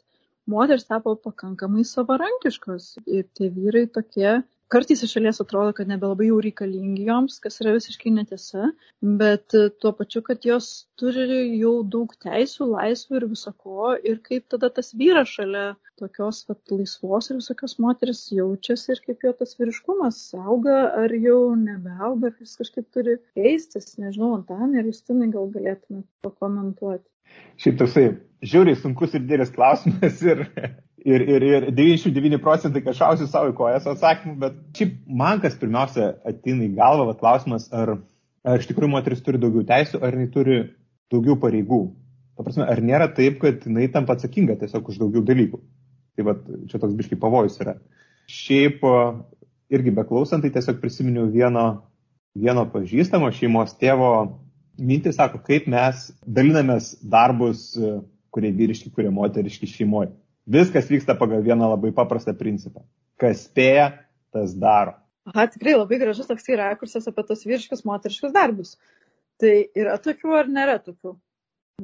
[0.50, 6.40] moteris tapo pakankamai savarankiškos ir tie vyrai tokie kartais iš šalies atrodo, kad nebelabai jau
[6.44, 8.72] reikalingi joms, kas yra visiškai netiesa,
[9.22, 14.72] bet tuo pačiu, kad jos turi jau daug teisų, laisvių ir visako, ir kaip tada
[14.74, 15.66] tas vyras šalia
[16.00, 21.56] tokios vat, laisvos ir visokios moteris jaučiasi ir kaip jo tas vyriškumas auga, ar jau
[21.60, 27.08] nebeauga, ar jis kažkaip turi keistis, nežinau, Antanai ir Justinai gal galėtumėte pakomentuoti.
[27.62, 28.10] Šiaip toksai
[28.46, 30.44] žiauriai sunkus ir didelis klausimas ir
[31.06, 36.16] ir, ir, ir 99 procentai kažkausiu savo į kojas atsakymų, bet šiaip man kas pirmiausia
[36.26, 37.98] atina į galvą va, klausimas, ar,
[38.46, 40.58] ar iš tikrųjų moteris turi daugiau teisų, ar jinai turi
[41.14, 41.84] daugiau pareigų.
[42.36, 45.62] Ta prasme, ar nėra taip, kad jinai tampa atsakinga tiesiog už daugiau dalykų.
[46.16, 46.36] Tai va,
[46.72, 47.78] čia toks biškai pavojus yra.
[48.32, 48.82] Šiaip
[49.76, 51.68] irgi beklausant, tai tiesiog prisiminiau vieno,
[52.36, 54.12] vieno pažįstamo šeimos tėvo
[54.82, 57.70] mintį, sako, kaip mes dalinamės darbus,
[58.36, 60.12] kurie vyriški, kurie moteriški šeimoje.
[60.46, 62.84] Viskas vyksta pagal vieną labai paprastą principą.
[63.18, 63.90] Kas spėja,
[64.36, 64.94] tas daro.
[65.26, 68.76] Aha, tikrai labai gražus toks yra kursas apie tos vyriškus, moteriškus darbus.
[69.42, 71.16] Tai yra tokių ar nėra tokių?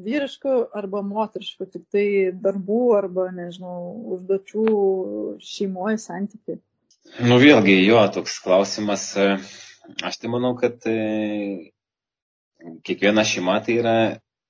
[0.02, 2.06] Vyriškų arba moteriškų, tik tai
[2.44, 3.80] darbų arba, nežinau,
[4.16, 4.68] užduočių
[5.44, 6.62] šeimoje santykiai.
[7.26, 9.10] Nu vėlgi, jo, toks klausimas.
[9.20, 9.34] E,
[10.06, 11.74] aš tai manau, kad e,
[12.88, 13.98] kiekviena šeima tai yra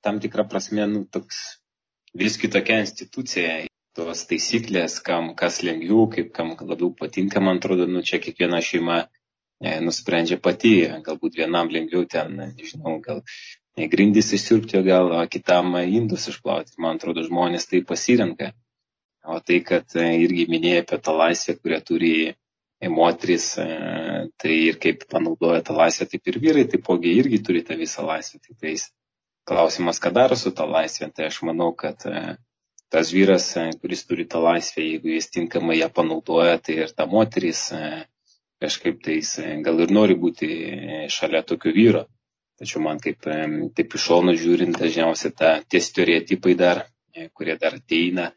[0.06, 1.42] tam tikra prasme, nu, toks
[2.14, 8.04] vis kitokia institucija tos taisyklės, kam kas lengviau, kaip kam labiau patinka, man atrodo, nu,
[8.08, 10.76] čia kiekviena šeima e, nusprendžia pati,
[11.06, 13.22] galbūt vienam lengviau ten, nežinau, gal
[13.92, 16.78] grindys išsiurbti, o gal kitam indus išplauti.
[16.84, 18.52] Man atrodo, žmonės tai pasirenka.
[19.28, 22.14] O tai, kad e, irgi minėjai apie tą laisvę, kurią turi
[22.90, 23.68] moteris, e,
[24.42, 28.40] tai ir kaip panaudoja tą laisvę, taip ir vyrai, taipogi irgi turi tą visą laisvę.
[28.42, 28.88] Tik tais
[29.46, 32.08] klausimas, ką daro su tą laisvę, tai aš manau, kad
[32.92, 33.48] tas vyras,
[33.82, 37.70] kuris turi tą laisvę, jeigu jis tinkamai ją panaudoja, tai ir ta moteris
[38.62, 40.50] kažkaip tais gal ir nori būti
[41.10, 42.06] šalia tokio vyro.
[42.62, 43.26] Tačiau man kaip
[43.78, 48.28] taip iš šono žiūrint, dažniausiai ta, tie stereotipai dar, e, kurie dar ateina,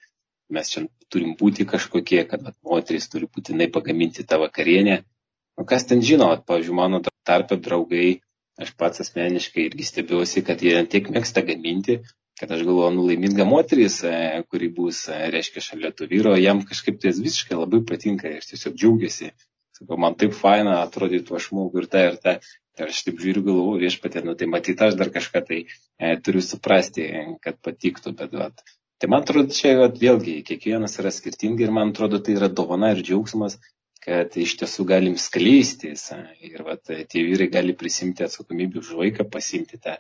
[0.49, 5.03] mes čia turim būti kažkokie, kad vat, moteris turi būtinai pagaminti tą vakarienę.
[5.61, 8.09] O kas ten žino, vat, pavyzdžiui, mano tarpe draugai,
[8.65, 12.01] aš pats asmeniškai irgi stebiuosi, kad jie tiek mėgsta gaminti,
[12.41, 16.65] kad aš galvoju, nu laiminga moteris, e, kuri bus, e, reiškia, šalia to vyro, jam
[16.67, 19.31] kažkaip tai visiškai labai patinka ir tiesiog džiaugiasi.
[19.75, 22.39] Sakau, man taip faina atrodytų, aš moku ir tą ir tą.
[22.75, 26.43] Ir aš taip žiūriu, galvoju, viešpatė, nu tai matyt, aš dar kažką tai e, turiu
[26.43, 27.07] suprasti,
[27.43, 28.65] kad patiktų, bet, vat,
[28.99, 32.91] tai man atrodo, čia vat, vėlgi, kiekvienas yra skirtingi ir man atrodo, tai yra dovana
[32.97, 33.61] ir džiaugsmas,
[34.05, 36.09] kad iš tiesų galim skleistis
[36.43, 39.95] ir vat, tie vyrai gali prisimti atsakomybę už vaiką, pasimti tą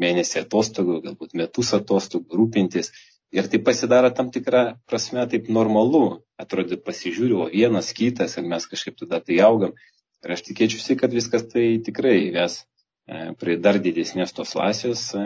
[0.00, 2.92] mėnesį atostogų, galbūt metus atostogų, rūpintis.
[3.30, 6.20] Ir tai pasidaro tam tikrą prasme taip normalu.
[6.40, 9.76] Atrodo, pasižiūriu, o vienas, kitas, ir mes kažkaip tada tai augam.
[10.24, 15.22] Ir aš tikėčiausi, kad viskas tai tikrai ves e, prie dar didesnės tos laisvės, e,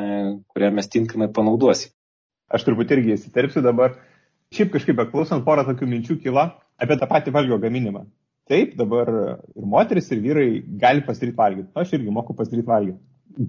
[0.53, 1.95] kurią mes tinkamai panaudosim.
[2.53, 3.97] Aš turbūt irgi įsiterpsiu dabar.
[4.55, 8.05] Šiaip kažkaip beklausant porą tokių minčių kyla apie tą patį valgio gaminimą.
[8.51, 10.49] Taip, dabar ir moteris, ir vyrai
[10.81, 11.71] gali pasidaryti valgyti.
[11.81, 13.01] Aš irgi moku pasidaryti valgyti.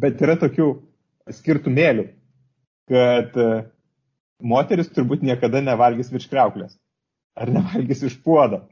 [0.01, 0.69] Bet yra tokių
[1.33, 2.05] skirtumėlių,
[2.91, 3.49] kad e,
[4.45, 6.77] moteris turbūt niekada nevalgys virš kreuklės.
[7.35, 8.63] Ar nevalgys iš puodo.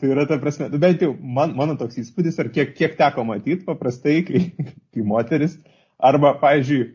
[0.00, 3.22] Tai yra ta prasme, nu, bent jau man, mano toks įspūdis, ar kiek, kiek teko
[3.28, 4.40] matyti paprastai, kai,
[4.90, 5.54] kai moteris,
[6.02, 6.88] arba, pavyzdžiui,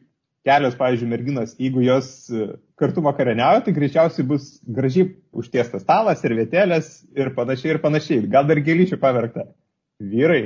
[0.47, 6.91] kelios, pavyzdžiui, merginos, jeigu jos e, kartu vakarieniauja, tai greičiausiai bus gražiai užtiestas stalas, servetėlės
[7.15, 8.27] ir panašiai ir panašiai.
[8.31, 9.47] Gal dar gėlyčių paverkta.
[9.99, 10.43] Vyrai,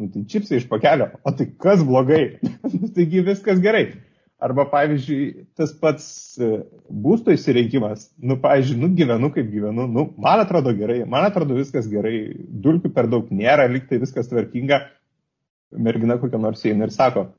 [0.00, 2.38] nu tai čipsai iš pakelio, o tai kas blogai?
[2.96, 3.86] Taigi viskas gerai.
[4.36, 6.06] Arba, pavyzdžiui, tas pats
[6.44, 6.58] e,
[6.92, 11.88] būsto įsireikimas, nu, pavyzdžiui, nu, gyvenu kaip gyvenu, nu, man atrodo gerai, man atrodo viskas
[11.88, 14.82] gerai, dulkių per daug nėra, liktai viskas tvarkinga.
[15.80, 17.30] Mergina kokia nors eina ir sako,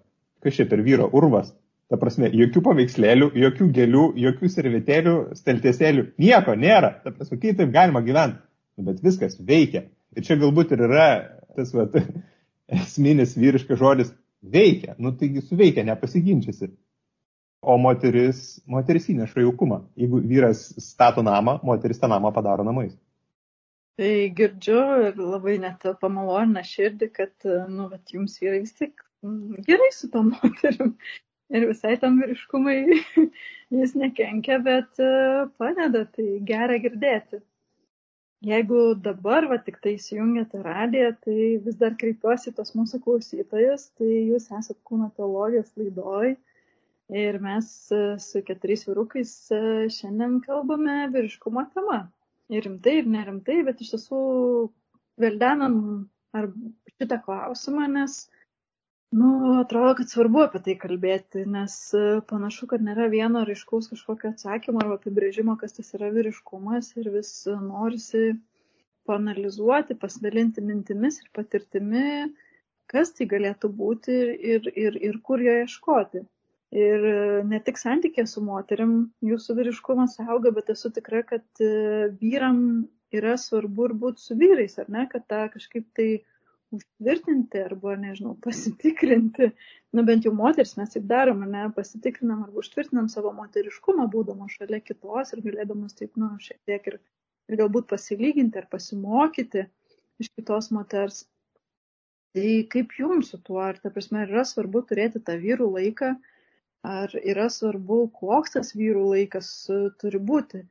[0.41, 1.54] kas čia per vyro urvas.
[1.88, 6.96] Ta prasme, jokių paveikslėlių, jokių gėlių, jokių servetėlių, steltėsėlių, nieko nėra.
[7.06, 8.41] Ta prasme, kaip taip galima gyventi.
[8.78, 9.86] Nu, bet viskas veikia.
[10.17, 11.08] Ir čia galbūt ir yra
[11.58, 11.96] tas vat,
[12.67, 14.95] esminis vyriškas žodis veikia.
[14.99, 16.71] Nu, taigi suveikia, nepasiginčiasi
[17.62, 19.82] o moteris, moteris įneša jaukumą.
[19.99, 22.95] Jeigu vyras stato namą, moteris tą namą padaro namais.
[23.97, 27.34] Tai girdžiu ir labai net pamalonina širdį, kad,
[27.71, 29.01] nu, bet jums vyrai vis tik
[29.65, 30.93] gerai su tom moterim.
[31.47, 32.77] Ir visai tam vyriškumai
[33.80, 35.12] jis nekenkia, bet e,
[35.58, 37.39] padeda, tai gera girdėti.
[38.45, 44.12] Jeigu dabar va tik tai įsijungiate radiją, tai vis dar kreipiuosi tos mūsų klausytojus, tai
[44.30, 46.36] jūs esate kūno teologijos laidoj
[47.10, 49.60] Ir mes e, su keturiais vyrukais e,
[49.95, 52.00] šiandien kalbame vyriškumo tema.
[52.52, 54.19] Ir rimtai, ir nerimtai, bet iš tiesų
[55.23, 55.78] veldenam
[56.36, 56.50] ar
[56.97, 58.17] šitą klausimą, nes,
[59.12, 64.34] nu, atrodo, kad svarbu apie tai kalbėti, nes e, panašu, kad nėra vieno ryškaus kažkokio
[64.34, 68.34] atsakymo arba apibrėžimo, kas tas yra vyriškumas ir vis norisi
[69.08, 72.28] panalizuoti, pasidalinti mintimis ir patirtimi,
[72.91, 74.17] kas tai galėtų būti
[74.56, 76.24] ir, ir, ir kur jo ieškoti.
[76.76, 77.17] Ir e,
[77.48, 82.60] ne tik santykė su moterim jūsų vyriškumas auga, bet esu tikra, kad e, vyram
[83.15, 86.10] yra svarbu ir būti su vyrais, ar ne, kad tą kažkaip tai
[86.75, 89.51] užtvirtinti arba, nežinau, pasitikrinti.
[89.95, 94.82] Na bent jau moteris mes taip darom, ne, pasitikrinam arba užtvirtinam savo moteriškumą, būdama šalia
[94.84, 96.99] kitos ir galėdamas taip, nu, šiek tiek ir,
[97.47, 99.67] ir galbūt pasilyginti ar pasimokyti
[100.21, 101.23] iš kitos moters.
[102.36, 106.12] Tai kaip jums su tuo, ar ta prasme yra svarbu turėti tą vyrų laiką,
[106.88, 110.62] ar yra svarbu, koks tas vyrų laikas e, turi būti.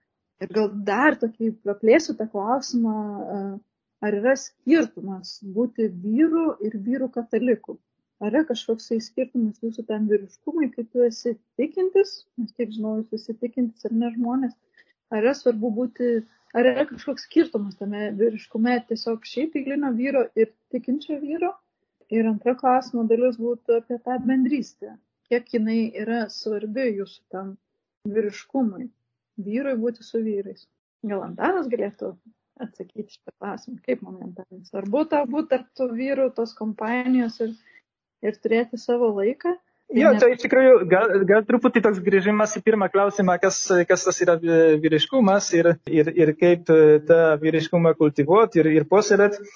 [0.44, 2.94] Ir gal dar tokį praplėsiu tą klausimą,
[3.36, 3.40] e,
[4.04, 7.76] ar yra skirtumas būti vyru ir vyrų kataliku.
[8.20, 12.96] Ar yra kažkoks tai skirtumas jūsų ten vyriškumai, kai tu esi tikintis, nes kiek žinau,
[13.00, 14.54] jūs esi tikintis ar ne žmonės,
[15.12, 16.12] ar yra svarbu būti,
[16.56, 21.52] ar yra kažkoks skirtumas tame vyriškume tiesiog šiaip eilinio vyro ir tikinčio vyro.
[22.12, 24.94] Ir antra klausimo dalis būtų apie tą bendrystę
[25.30, 27.52] kiek jinai yra svarbi jūsų tam
[28.16, 28.88] vyriškumui,
[29.46, 30.66] vyrui būti su vyrais.
[31.06, 32.12] Gal Antanas galėtų
[32.62, 37.54] atsakyti šitą klausimą, kaip Antanas, svarbu tau būti tarp tų vyrų, tos kompanijos ir,
[38.24, 39.56] ir turėti savo laiką,
[39.94, 44.16] Jo, čia iš tikrųjų gal, gal truputį toks grįžimas į pirmą klausimą, kas, kas tas
[44.24, 44.34] yra
[44.82, 46.66] vyriškumas ir, ir, ir kaip
[47.06, 49.46] tą vyriškumą kultivuoti ir, ir puoselėti.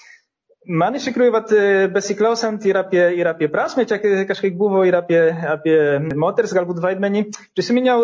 [0.69, 1.51] Man iš tikrųjų, vat,
[1.89, 3.97] besiklausant ir apie, ir apie prasme, čia
[4.29, 5.17] kažkaip buvo ir apie,
[5.49, 5.77] apie
[6.13, 7.23] moters galbūt vaidmenį,
[7.57, 8.03] prisiminiau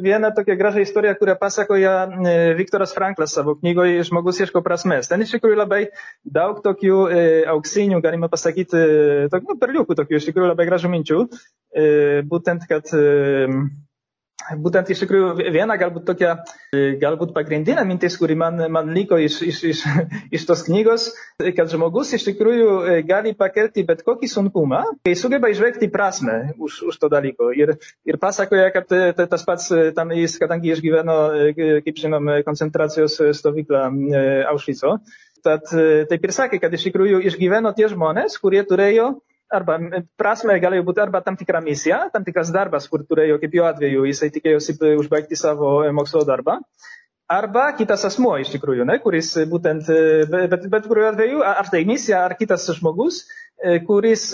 [0.00, 1.92] vieną tokią gražią istoriją, kurią pasakoja
[2.56, 5.10] Viktoras Franklas savo knygoje Žmogus ieško prasmės.
[5.12, 5.82] Ten iš tikrųjų labai
[6.24, 7.02] daug tokių
[7.52, 8.80] auksinių, galima pasakyti,
[9.28, 11.20] tok, nu, perliukų tokių iš tikrųjų labai gražių minčių.
[12.32, 12.88] Būtent, kad
[14.62, 16.36] būtent iš tikrųjų viena galbūt tokia,
[16.72, 19.82] galbūt pagrindinė mintis, kuri man, man liko iš, iš, iš,
[20.36, 21.08] iš tos knygos,
[21.56, 27.00] kad žmogus iš tikrųjų gali pakelti bet kokį sunkumą, kai sugeba išveikti prasme už, už
[27.02, 27.50] to dalyko.
[27.56, 27.76] Ir,
[28.08, 31.18] ir pasakoja, kad tas pats tam jis, kadangi išgyveno,
[31.84, 33.88] kaip žinom, koncentracijos stovyklą
[34.52, 34.98] Aušvico,
[35.44, 35.66] tad
[36.10, 39.16] taip ir sakė, kad iš tikrųjų išgyveno tie žmonės, kurie turėjo
[39.54, 39.78] arba
[40.20, 44.06] prasme galėjo būti arba tam tikra misija, tam tikras darbas, kur turėjo, kaip jo atveju,
[44.10, 46.58] jisai tikėjosi užbaigti savo mokslo darbą.
[47.28, 49.90] Arba kitas asmuo iš tikrųjų, ne, kuris būtent,
[50.32, 53.26] bet, bet kuriuo atveju, ar tai misija, ar kitas žmogus,
[53.86, 54.28] kuris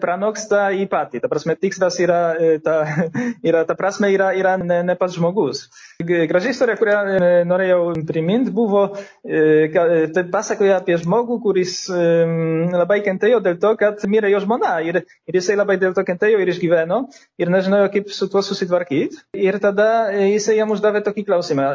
[0.00, 1.20] pranoksta į patį.
[1.22, 2.20] Ta prasme, tikslas yra,
[2.64, 2.76] ta,
[3.48, 5.66] yra, ta prasme yra, yra ne, ne pats žmogus.
[6.02, 8.86] Graži istorija, kurią norėjau priminti, buvo,
[9.22, 14.78] tai pasakoja apie žmogų, kuris labai kentėjo dėl to, kad mirė jo žmona.
[14.86, 17.04] Ir, ir jisai labai dėl to kentėjo ir išgyveno
[17.40, 19.26] ir nežinojo, kaip su tuo susitvarkyti.
[19.36, 21.70] Ir tada jisai jam uždavė tokį klausimą.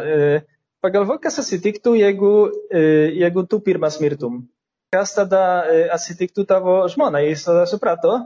[0.81, 2.35] Pagalvok, kas atsitiktų, jeigu,
[3.17, 4.45] jeigu tu pirmas mirtum
[4.93, 5.43] kas tada
[5.95, 7.27] atsitiktų tavo žmonai.
[7.31, 8.17] Jis tada suprato,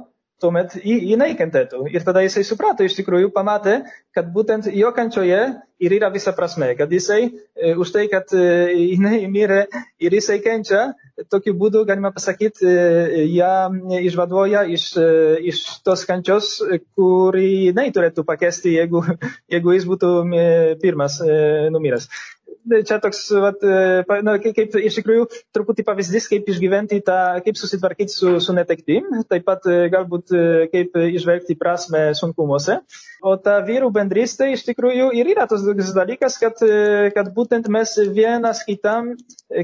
[0.42, 1.84] tuomet jinai kentėtų.
[1.94, 3.82] Ir tada jisai suprato, iš tikrųjų pamatė,
[4.16, 5.42] kad būtent jo kančioje
[5.82, 7.30] ir yra visa prasme, kad jisai
[7.78, 9.64] už tai, kad jinai mirė
[10.02, 10.92] ir jisai kenčia,
[11.34, 12.66] tokiu būdu, galima pasakyti,
[13.36, 13.54] ją
[14.02, 14.88] išvaduoja iš,
[15.54, 16.56] iš tos kančios,
[16.98, 19.06] kurį jinai turėtų pakesti, jeigu,
[19.54, 20.14] jeigu jis būtų
[20.82, 22.10] pirmas numiręs
[22.88, 23.64] čia toks, vat,
[24.26, 29.48] na, kaip, iš tikrųjų truputį pavyzdys, kaip išgyventi tą, kaip susitvarkyti su, su netektim, taip
[29.48, 30.36] pat galbūt
[30.74, 32.82] kaip išvelgti prasme sunkumuose.
[33.22, 35.62] O ta vyrų bendrystė iš tikrųjų ir yra tas
[35.94, 36.58] dalykas, kad,
[37.14, 39.12] kad būtent mes vienas kitam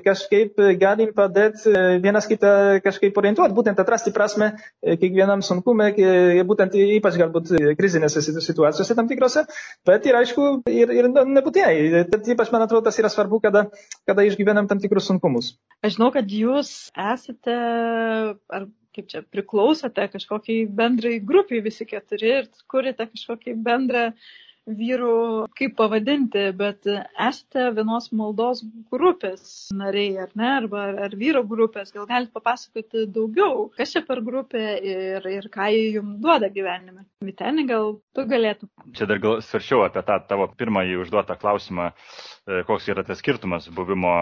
[0.06, 2.52] kažkaip galim padėti, vienas kitą
[2.86, 4.52] kažkaip orientuoti, būtent atrasti prasme
[4.86, 5.90] kiekvienam sunkume,
[6.46, 9.48] būtent ypač galbūt krizinėse situacijose tam tikrose,
[9.88, 12.06] bet ir aišku, ir, ir nebūtinai.
[12.14, 13.68] Tad ypač man atrodo, tas yra svarbu, kada,
[14.06, 15.56] kada išgyvenam tam tikrus sunkumus.
[15.82, 17.58] Aš žinau, kad jūs esate,
[18.54, 24.08] ar kaip čia, priklausote kažkokiai bendrai grupiai visi keturi ir kurite kažkokį bendrą
[24.68, 31.94] vyrų, kaip pavadinti, bet esate vienos maldos grupės nariai, ar ne, arba ar, vyro grupės,
[31.96, 37.06] gal galite papasakoti daugiau, kas čia per grupė ir, ir ką jie jums duoda gyvenime.
[37.24, 38.70] Vitenį, gal tu galėtum.
[38.98, 41.90] Čia dar gal svaršiau apie tą tavo pirmąjį užduotą klausimą,
[42.68, 44.14] koks yra tas skirtumas buvimo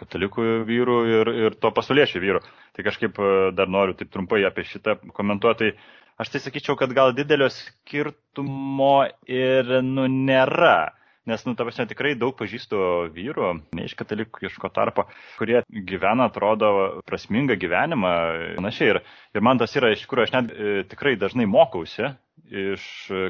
[0.00, 2.44] katalikų vyrų ir, ir to pasauliečių vyrų.
[2.76, 3.18] Tai kažkaip
[3.58, 5.74] dar noriu taip trumpai apie šitą komentuoti.
[6.20, 10.92] Aš tai sakyčiau, kad gal didelio skirtumo ir nu, nėra.
[11.30, 12.80] Nes, nu, ta prasme, tikrai daug pažįstu
[13.14, 15.06] vyrų, ne iš katalikiško tarpo,
[15.38, 16.70] kurie gyvena, atrodo,
[17.08, 18.12] prasmingą gyvenimą,
[18.58, 18.90] panašiai.
[18.94, 19.00] Ir,
[19.36, 22.10] ir man tas yra, iš tikrųjų, aš net e, tikrai dažnai mokausi
[22.50, 22.84] iš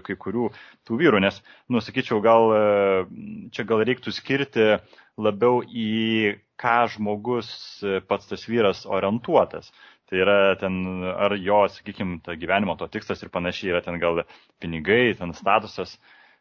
[0.07, 0.49] kai kurių
[0.89, 1.39] tų vyrų, nes,
[1.71, 2.55] nu, sakyčiau, gal
[3.55, 4.67] čia gal reiktų skirti
[5.21, 7.51] labiau į ką žmogus
[8.09, 9.71] pats tas vyras orientuotas.
[10.11, 14.25] Tai yra ten, ar jo, sakykime, ta gyvenimo to tikslas ir panašiai yra ten gal
[14.59, 15.95] pinigai, ten statusas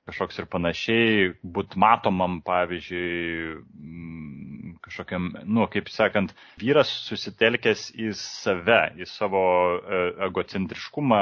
[0.10, 8.80] kažkoks ir panašiai, būt matomam, pavyzdžiui, mm, kažkokiam, nu, kaip sakant, vyras susitelkęs į save,
[8.98, 9.44] į savo
[9.78, 11.22] e, egocentriškumą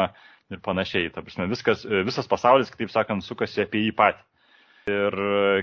[0.55, 1.11] ir panašiai.
[1.11, 4.23] Ta prasme, viskas, visas pasaulis, kitaip sakant, sukasi apie jį patį.
[4.87, 5.15] Ir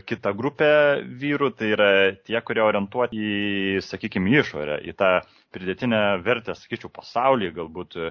[0.04, 0.70] kita grupė
[1.20, 1.88] vyrų tai yra
[2.26, 5.10] tie, kurie orientuoti į, sakykime, išorę, į tą
[5.54, 8.10] pridėtinę vertę, sakyčiau, pasaulyje, galbūt e,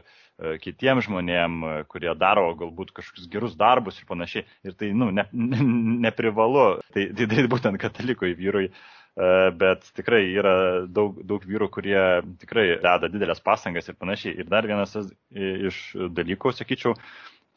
[0.63, 4.47] kitiems žmonėms, kurie daro galbūt kažkokius gerus darbus ir panašiai.
[4.65, 5.61] Ir tai, nu, ne, ne,
[6.07, 10.55] neprivalu, tai, tai, tai būtent katalikui vyrui, e, bet tikrai yra
[10.87, 11.99] daug, daug vyrų, kurie
[12.41, 14.33] tikrai deda didelės pasangas ir panašiai.
[14.39, 14.97] Ir dar vienas
[15.29, 15.83] iš
[16.15, 16.97] dalykų, sakyčiau,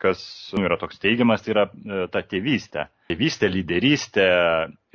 [0.02, 0.20] kas
[0.56, 2.86] nu, yra toks teigiamas, tai yra e, ta tėvystė.
[3.10, 4.26] Tėvystė, lyderystė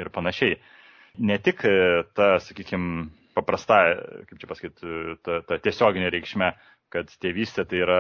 [0.02, 0.58] ir panašiai.
[1.28, 1.74] Ne tik e,
[2.18, 3.80] ta, sakykime, paprasta,
[4.30, 4.94] kaip čia pasakyti,
[5.26, 6.52] ta, ta tiesioginė reikšmė,
[6.92, 8.00] kad tėvystė tai yra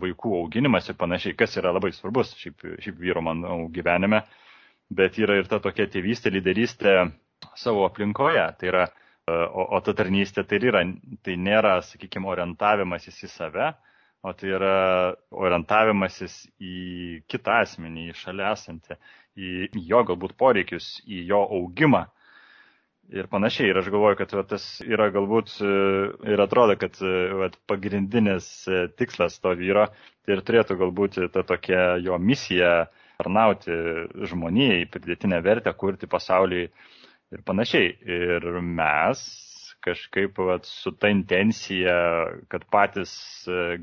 [0.00, 4.22] vaikų auginimas ir panašiai, kas yra labai svarbus šiaip, šiaip vyro, manau, gyvenime,
[4.92, 6.94] bet yra ir ta tokia tėvystė, lyderystė
[7.58, 8.44] savo aplinkoje.
[8.60, 10.84] Tai yra, e, o, o ta tarnystė tai yra,
[11.24, 13.72] tai nėra, sakykime, orientavimas į save,
[14.28, 14.74] o tai yra
[15.32, 16.74] orientavimasis į
[17.32, 18.98] kitą asmenį, į šalia esantį,
[19.38, 22.04] į jo galbūt poreikius, į jo augimą
[23.12, 23.70] ir panašiai.
[23.72, 25.70] Ir aš galvoju, kad va, tas yra galbūt e,
[26.32, 29.86] ir atrodo, kad e, va, pagrindinis e, tikslas to vyro
[30.26, 33.74] tai ir turėtų galbūt ta tokia jo misija tarnauti
[34.30, 37.94] žmonijai, pridėtinę vertę, kurti pasauliui ir panašiai.
[38.04, 39.24] Ir mes
[39.84, 41.94] kažkaip vat, su ta intencija,
[42.52, 43.12] kad patys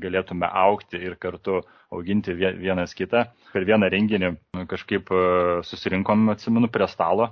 [0.02, 1.60] galėtume aukti ir kartu
[1.94, 3.26] auginti vienas kitą.
[3.52, 4.32] Per vieną renginį
[4.70, 5.12] kažkaip
[5.64, 7.30] susirinkom, atsimenu, prie stalo,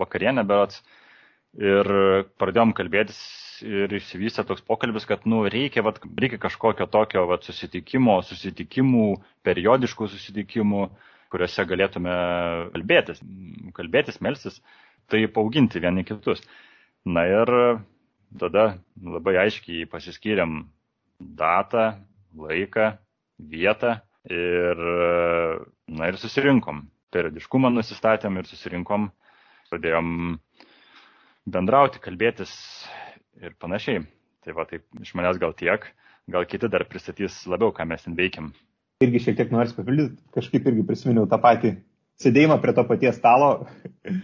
[0.00, 0.80] vakarienę berots,
[1.56, 1.88] ir
[2.38, 3.18] pradėjom kalbėtis
[3.66, 9.06] ir išsivystė toks pokalbis, kad nu, reikia, vat, reikia kažkokio tokio vat, susitikimo, susitikimų,
[9.46, 10.84] periodiškų susitikimų,
[11.32, 12.14] kuriuose galėtume
[12.76, 13.22] kalbėtis,
[13.76, 14.60] kalbėtis, melstis,
[15.10, 16.44] tai auginti vieni kitus.
[17.08, 17.52] Na ir
[18.36, 20.60] tada labai aiškiai pasiskyrėm
[21.18, 21.98] datą,
[22.36, 22.92] laiką,
[23.38, 23.98] vietą
[24.28, 24.82] ir,
[25.88, 26.84] na, ir susirinkom.
[27.14, 29.08] Periodiškumą nusistatėm ir susirinkom,
[29.70, 30.36] pradėjom
[31.48, 32.52] bendrauti, kalbėtis
[33.40, 34.04] ir panašiai.
[34.44, 35.86] Tai va, taip iš manęs gal tiek,
[36.30, 38.52] gal kiti dar pristatys labiau, ką mes ten veikiam.
[39.04, 41.76] Irgi šiek tiek noriu papildyti, kažkaip irgi prisiminiau tą patį
[42.22, 43.50] sėdėjimą prie to paties stalo.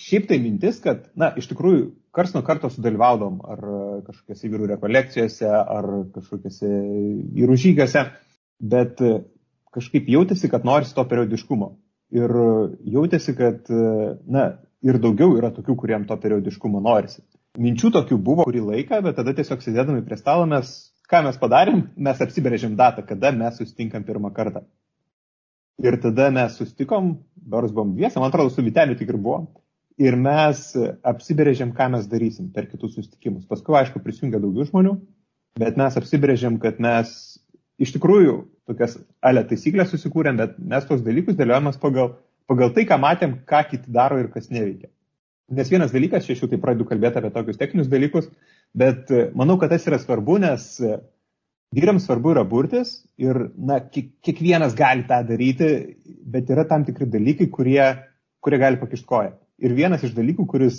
[0.00, 3.60] Šiaip tai mintis, kad, na, iš tikrųjų, kars nuo karto sudalyvaudom ar
[4.06, 6.70] kažkokiose vyrų rekolekcijose, ar kažkokiose
[7.36, 8.06] vyrų žygiuose,
[8.72, 9.02] bet
[9.74, 11.70] kažkaip jautėsi, kad norisi to periodiškumo.
[12.10, 12.32] Ir
[12.90, 13.68] jautėsi, kad,
[14.26, 14.46] na,
[14.82, 17.22] ir daugiau yra tokių, kuriem to periodiškumo norisi.
[17.60, 20.72] Minčių tokių buvo kurį laiką, bet tada tiesiog sėdėdami prie stalo mes,
[21.10, 24.64] ką mes padarėm, mes apsibrėžėm datą, kada mes susitinkam pirmą kartą.
[25.82, 29.46] Ir tada mes susitikom, beros buvom dviese, man atrodo, su Viteliu tik ir buvo.
[29.98, 30.62] Ir mes
[31.04, 33.48] apsibrėžėm, ką mes darysim per kitus susitikimus.
[33.50, 34.94] Paskui, aišku, prisijungia daugiau žmonių,
[35.60, 37.12] bet mes apsibrėžėm, kad mes
[37.80, 38.38] iš tikrųjų
[38.70, 42.14] tokias ale taisyklės susikūrėm, bet mes tos dalykus dėliojamės pagal
[42.50, 44.90] pagal tai, ką matėm, ką kiti daro ir kas neveikia.
[45.54, 48.28] Nes vienas dalykas, jau tai pradedu kalbėti apie tokius techninius dalykus,
[48.74, 50.98] bet e, manau, kad tas yra svarbu, nes e,
[51.74, 55.70] vyrams svarbu yra burtis ir, na, kiekvienas gali tą daryti,
[56.30, 57.82] bet yra tam tikri dalykai, kurie,
[58.42, 59.34] kurie gali pakišti koją.
[59.60, 60.76] Ir vienas iš dalykų, kuris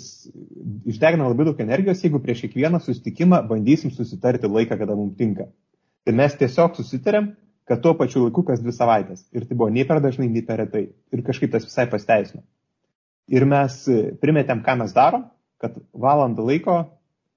[0.90, 5.46] išdegina labai daug energijos, jeigu prieš kiekvieną susitikimą bandysim susitarti laiką, kada mums tinka.
[6.08, 7.28] Ir mes tiesiog susitarėm,
[7.70, 9.22] kad tuo pačiu laiku kas dvi savaitės.
[9.30, 10.88] Ir tai buvo nei per dažnai, nei per retai.
[11.14, 12.42] Ir kažkaip tas visai pasteisino.
[13.30, 13.78] Ir mes
[14.22, 15.28] primetėm, ką mes darom,
[15.62, 16.80] kad valandą laiko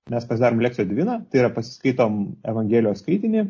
[0.10, 3.46] mes pasidarom lekciją diviną, tai yra pasiskaitom Evangelijos skaitinį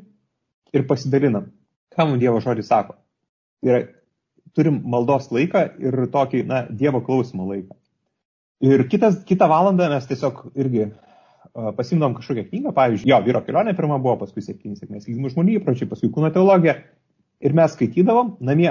[0.75, 1.47] ir pasidalinam,
[1.95, 2.97] ką mums Dievo žodis sako.
[3.63, 3.81] Tai yra,
[4.55, 7.75] turim maldos laiką ir tokį, na, Dievo klausimo laiką.
[8.63, 10.89] Ir kitas, kitą valandą mes tiesiog irgi
[11.75, 15.87] pasimdom kažkokią knygą, pavyzdžiui, jo vyro kelionė pirma buvo, paskui septynis sėkmės lygimų žmonių įpročiai,
[15.91, 16.75] paskui kūno teologija.
[17.43, 18.69] Ir mes skaitydavom, namie,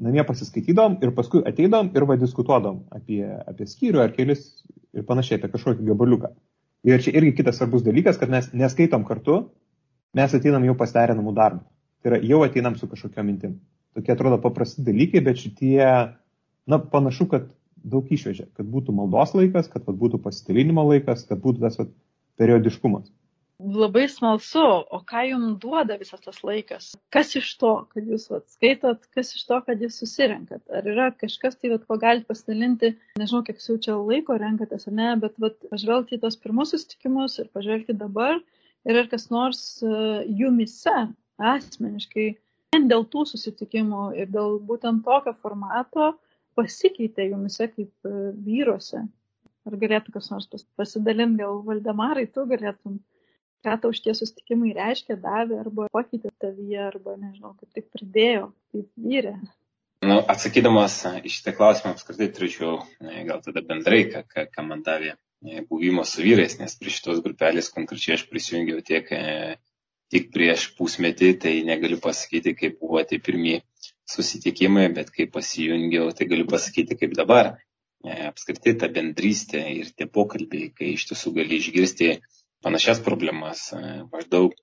[0.00, 4.46] namie pasiskaitydavom ir paskui ateidom ir va diskutuodom apie, apie skyrių ar kelis
[4.96, 6.32] ir panašiai, apie kažkokį gabaliuką.
[6.88, 9.42] Ir čia irgi kitas svarbus dalykas, kad mes neskaitom kartu,
[10.16, 11.64] mes ateinam jau pasidarę namų darbą.
[12.00, 13.58] Tai yra, jau ateinam su kažkokia mintim.
[13.96, 15.80] Tokie atrodo paprasti dalykai, bet šitie,
[16.68, 17.50] na, panašu, kad
[17.84, 21.90] daug išvežė, kad būtų maldos laikas, kad vat, būtų pasidalinimo laikas, kad būtų tas vat,
[22.40, 23.10] periodiškumas.
[23.60, 26.94] Labai smalsu, o ką jums duoda visas tas laikas?
[27.12, 30.62] Kas iš to, kad jūs vat, skaitot, kas iš to, kad jūs susirenkat?
[30.72, 34.96] Ar yra kažkas, tai, vat, ko galite pasidalinti, nežinau, kiek jau čia laiko renkatės ar
[34.96, 38.40] ne, bet vat, pažvelgti į tos pirmus susitikimus ir pažvelgti dabar,
[38.88, 40.96] ir ar kas nors uh, jumise
[41.36, 42.30] asmeniškai,
[42.72, 46.14] vien dėl tų susitikimų ir dėl būtent tokio formato
[46.58, 49.04] pasikeitė jumise kaip uh, vyruose,
[49.68, 50.48] Ar galėtų kas nors
[50.80, 52.96] pasidalinti, gal Valdemarai, tu galėtum,
[53.66, 58.88] ką tau šitie sustikimai reiškia, davė, arba pakeitė tavyje, arba, nežinau, kaip tik pridėjo, kaip
[58.96, 59.34] vyrė.
[60.00, 62.78] Nu, atsakydamas į šitą klausimą, apskritai turėčiau
[63.28, 67.68] gal tada bendrai, ką, ką, man davė e, buvimo su vyrais, nes prie šitos grupelės
[67.74, 69.58] konkrečiai aš prisijungiau tiek, e,
[70.10, 73.60] tik prieš pusmetį, tai negaliu pasakyti, kaip buvo tie pirmie
[74.10, 77.54] susitikimai, bet kai pasijungiau, tai galiu pasakyti, kaip dabar.
[78.00, 82.14] E, apskritai ta bendrystė ir tie pokalbiai, kai iš tiesų gali išgirsti
[82.64, 84.54] panašias problemas, e, maždaug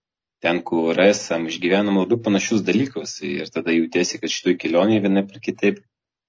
[0.41, 5.41] ten, kur esam, išgyvenam labai panašius dalykus ir tada jautiesi, kad šitoj kelionėje viena per
[5.43, 5.81] kitaip,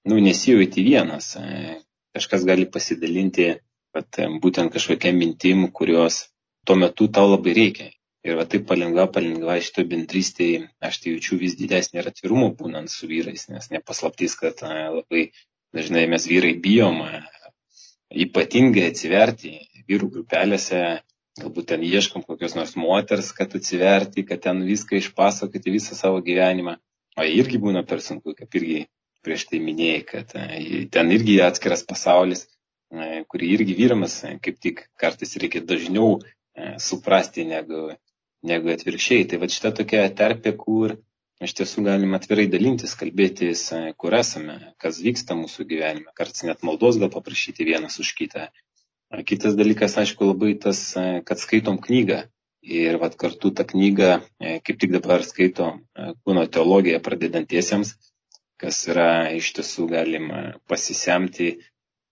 [0.09, 1.33] nu, nesijauti vienas.
[1.37, 1.79] E,
[2.15, 3.51] kažkas gali pasidalinti,
[3.93, 6.27] kad būtent kažkokia mintim, kurios
[6.65, 7.89] tuo metu tau labai reikia.
[8.27, 12.91] Ir va taip palengva, palengva šito bendrystėje aš tai jaučiu vis didesnį ir atvirumą būnant
[12.91, 15.29] su vyrais, nes nepaslaptys, kad labai
[15.75, 16.99] dažnai mes vyrai bijom
[18.25, 19.53] ypatingai atsiverti
[19.87, 20.81] vyrų grupelėse,
[21.39, 26.75] galbūt ten ieškom kokios nors moters, kad atsiverti, kad ten viską išpasakoti, visą savo gyvenimą.
[27.19, 28.81] O irgi būna per sunku, kaip irgi
[29.23, 32.45] prieš tai minėjai, kad e, ten irgi atskiras pasaulis,
[32.91, 36.19] e, kurį irgi vyramas kaip tik kartais reikia dažniau
[36.83, 37.93] suprasti negu,
[38.45, 39.27] negu atvirkščiai.
[39.29, 40.95] Tai va šita tokia terpė, kur
[41.43, 43.69] iš tiesų galim atvirai dalintis, kalbėtis,
[43.99, 48.49] kur esame, kas vyksta mūsų gyvenime, kartais net maldos gal paprašyti vienas už kitą.
[49.25, 50.83] Kitas dalykas, aišku, labai tas,
[51.25, 52.27] kad skaitom knygą.
[52.59, 54.19] Ir vat kartu tą knygą,
[54.67, 55.79] kaip tik dabar skaitom
[56.27, 57.93] kūno teologiją pradedantiesiems,
[58.59, 61.53] kas yra iš tiesų galima pasisemti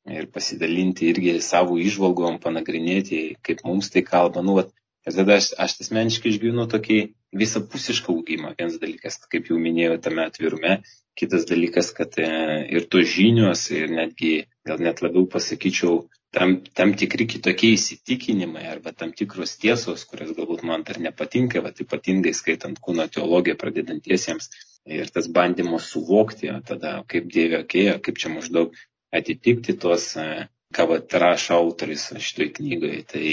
[0.08, 4.42] ir pasidalinti irgi savo išvalgom, panagrinėti, kaip mums tai kalba.
[4.46, 4.72] Nu, vat,
[5.08, 6.98] Ir tada aš, aš asmeniškai išgyvenu tokį
[7.40, 8.52] visapusišką augimą.
[8.60, 10.74] Vienas dalykas, kaip jau minėjau, tame atvirume,
[11.18, 12.28] kitas dalykas, kad e,
[12.76, 14.34] ir tos žinios, ir netgi,
[14.68, 16.02] gal net labiau pasakyčiau,
[16.36, 21.80] tam, tam tikri kitokie įsitikinimai arba tam tikros tiesos, kurios galbūt man dar nepatinka, bet
[21.86, 24.52] ypatingai skaitant kūno teologiją pradedantiesiems
[24.98, 28.76] ir tas bandymas suvokti, tada kaip Dievė kėja, kaip čia maždaug
[29.16, 33.02] atitikti tuos, e, ką rašo autoris šitoj knygoje.
[33.08, 33.26] Tai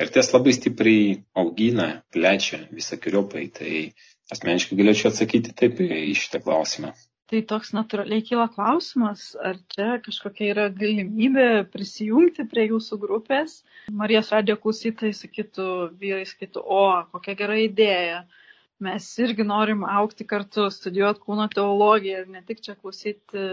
[0.00, 3.46] ir tas labai stipriai augina, plečia visokiojopai.
[3.56, 3.74] Tai
[4.34, 6.94] asmeniškai galėčiau atsakyti taip į šitą klausimą.
[7.30, 13.60] Tai toks natūraliai kyla klausimas, ar čia kažkokia yra galimybė prisijungti prie jūsų grupės.
[14.00, 15.66] Marijos radio klausytojai sakytų,
[16.00, 16.82] vyrai sakytų, o,
[17.14, 18.24] kokia gera idėja.
[18.82, 23.46] Mes irgi norim aukti kartu, studijuoti kūno teologiją ir ne tik čia klausyti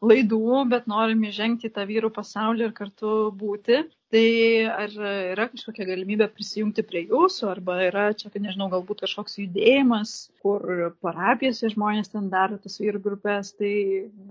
[0.00, 3.82] laidų, bet norim įžengti į tą vyrų pasaulį ir kartu būti.
[4.08, 4.28] Tai
[4.72, 4.92] ar
[5.34, 10.64] yra kažkokia galimybė prisijungti prie jūsų, arba yra čia, nežinau, galbūt kažkoks judėjimas, kur
[11.04, 13.74] parapijose žmonės ten daro tas vyrų grupės, tai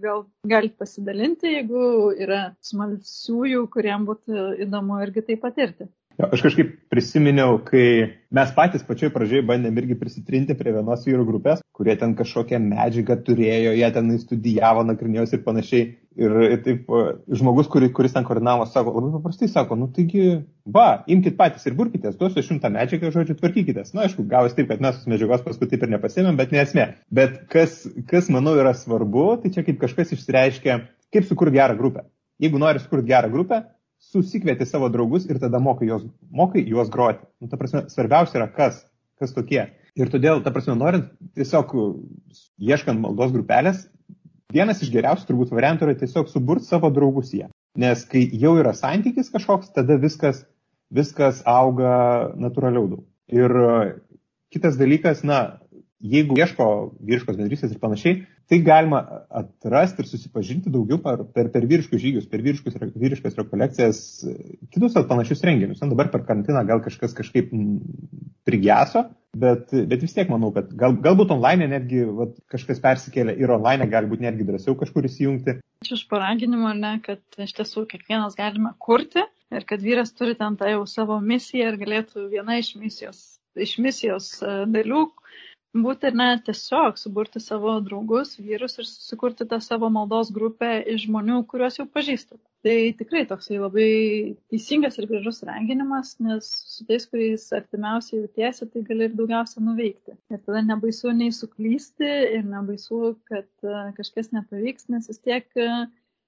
[0.01, 5.91] gal galite pasidalinti, jeigu yra smalsiųjų, kuriem būtų įdomu irgi tai patirti.
[6.17, 7.85] Jo, aš kažkaip prisiminiau, kai
[8.33, 13.19] mes patys pačioj pradžioj bandėm irgi prisitrinti prie vienos vyrų grupės, kurie ten kažkokią medžiagą
[13.27, 15.91] turėjo, jie ten studijavo, nagrinėjos ir panašiai.
[16.17, 16.33] Ir,
[16.65, 16.87] taip,
[17.29, 20.39] žmogus, kuris, kuris ten koordinavo, sako, labai paprastai sako, nu taigi,
[20.73, 23.91] va, imkite patys ir burkitės, duosiu šimtą medžiagą, žodžiu, tvarkykitės.
[23.93, 26.87] Na, nu, aišku, gavus taip, kad mes tos medžiagos paskui taip ir nepasėmėm, bet nesmė.
[27.13, 30.79] Bet kas, kas, manau, yra svarbu, tai čia kaip kažkas išsireiškia,
[31.13, 32.07] kaip sukurti gerą grupę.
[32.41, 33.61] Jeigu nori sukurti gerą grupę,
[34.09, 37.25] susikvieti savo draugus ir tada mokai juos, mokai juos groti.
[37.41, 38.81] Nu, ta prasme, svarbiausia yra kas,
[39.21, 39.67] kas tokie.
[39.97, 41.77] Ir todėl, ta prasme, norint tiesiog
[42.61, 43.85] ieškant maldos grupelės,
[44.53, 47.47] vienas iš geriausių turbūt variantų yra tiesiog suburti savo draugus jie.
[47.77, 50.45] Nes kai jau yra santykis kažkoks, tada viskas,
[50.93, 53.05] viskas auga natūraliau daug.
[53.27, 53.53] Ir
[54.53, 55.59] kitas dalykas, na,
[55.99, 56.65] jeigu ieško
[57.03, 59.01] vyriškos bendrystės ir panašiai, tai galima
[59.35, 64.01] atrasti ir susipažinti daugiau per, per, per vyriškus žygius, per vyriškus, vyriškas rekolekcijas,
[64.71, 65.81] kitus panašius renginius.
[65.83, 67.51] Na, dabar per karantiną gal kažkas kažkaip
[68.47, 73.53] prigeso, bet, bet vis tiek manau, kad gal, galbūt online netgi vat, kažkas persikėlė ir
[73.53, 75.57] online galbūt netgi drąsiau kažkur įsijungti.
[75.83, 80.57] Ačiū už paraginimą, ne, kad iš tiesų kiekvienas galime kurti ir kad vyras turi ten
[80.59, 83.21] tą jau savo misiją ir galėtų viena iš misijos,
[83.55, 85.05] iš misijos e, dalių
[85.85, 91.07] būti ir net tiesiog suburti savo draugus, vyrus ir susikurti tą savo maldos grupę iš
[91.07, 92.41] žmonių, kuriuos jau pažįstate.
[92.65, 93.89] Tai tikrai toksai labai
[94.51, 100.17] teisingas ir gražus renginimas, nes su tais, kuriais artimiausiai jautiesi, tai gali ir daugiausia nuveikti.
[100.33, 102.09] Ir tada nebaisu nei suklysti
[102.39, 105.47] ir nebaisu, kad e, kažkas nepavyks, nes vis tiek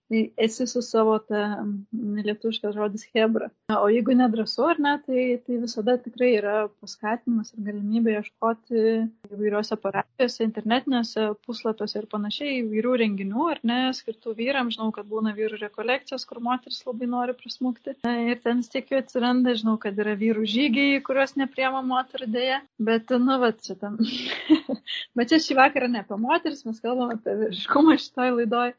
[0.09, 3.49] e, esi su savo ta lietuviškas žodis hebra.
[3.75, 8.83] O jeigu nedrasu ar ne, tai, tai visada tikrai yra paskatinimas ir galimybė ieškoti
[9.29, 14.71] įvairiuose parapijose, internetiniuose puslapiuose ir panašiai įvairių renginių ar ne, skirtų vyram.
[14.73, 17.97] Žinau, kad būna vyrų rekolekcijos, kur moteris labai nori prasmukti.
[18.05, 22.61] Ir ten tiek jų atsiranda, žinau, kad yra vyrų žygiai, kuriuos nepriema moterų dėja.
[22.89, 23.99] Bet, nu, va, čia tam.
[25.17, 28.73] Bet čia šį vakarą ne apie moteris, mes kalbame apie vyriškumą šitoj laidoj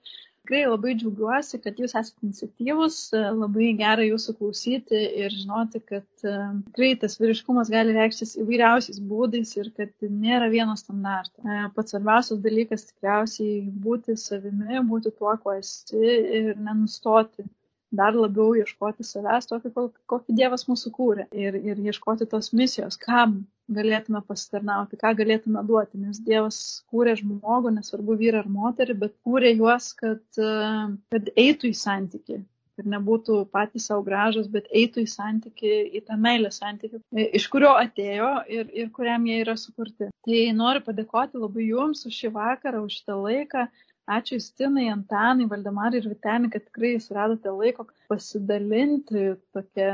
[0.51, 6.33] tikrai labai džiaugiuosi, kad jūs esate iniciatyvus, labai gera jūsų klausyti ir žinoti, kad e,
[6.73, 11.39] tikrai tas vyriškumas gali reikštis įvairiausiais būdais ir kad nėra vieno standarto.
[11.47, 17.47] E, pats svarbiausias dalykas tikriausiai būti savimi, būti tuo, kuo esi ir nenustoti
[17.91, 19.73] dar labiau ieškoti savęs, tokį,
[20.11, 26.01] kokį Dievas mūsų kūrė ir, ir ieškoti tos misijos, kam galėtume pasitarnauti, ką galėtume duoti,
[26.03, 26.61] nes Dievas
[26.91, 32.41] kūrė žmogų, nesvarbu vyrą ar moterį, bet kūrė juos, kad, kad eitų į santyki.
[32.81, 37.75] Ir nebūtų patys savo gražus, bet eitų į santyki, į tą meilę santyki, iš kurio
[37.77, 40.09] atėjo ir, ir kuriam jie yra sukurti.
[40.25, 43.67] Tai noriu padėkoti labai Jums už šį vakarą, už šitą laiką.
[44.11, 49.91] Ačiū Justinai, Antanai, Valdemarai ir Vitenį, kad tikrai suradote laiko pasidalinti tokia,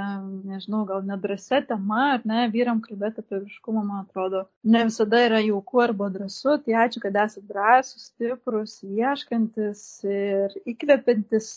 [0.53, 5.43] nežinau, gal nedrasia tema, ar ne, vyram kalbėti apie vyriškumą, man atrodo, ne visada yra
[5.45, 6.57] jauku arba drąsu.
[6.64, 11.51] Tai ačiū, kad esate drąsūs, stiprus, ieškantis ir įkvepiantis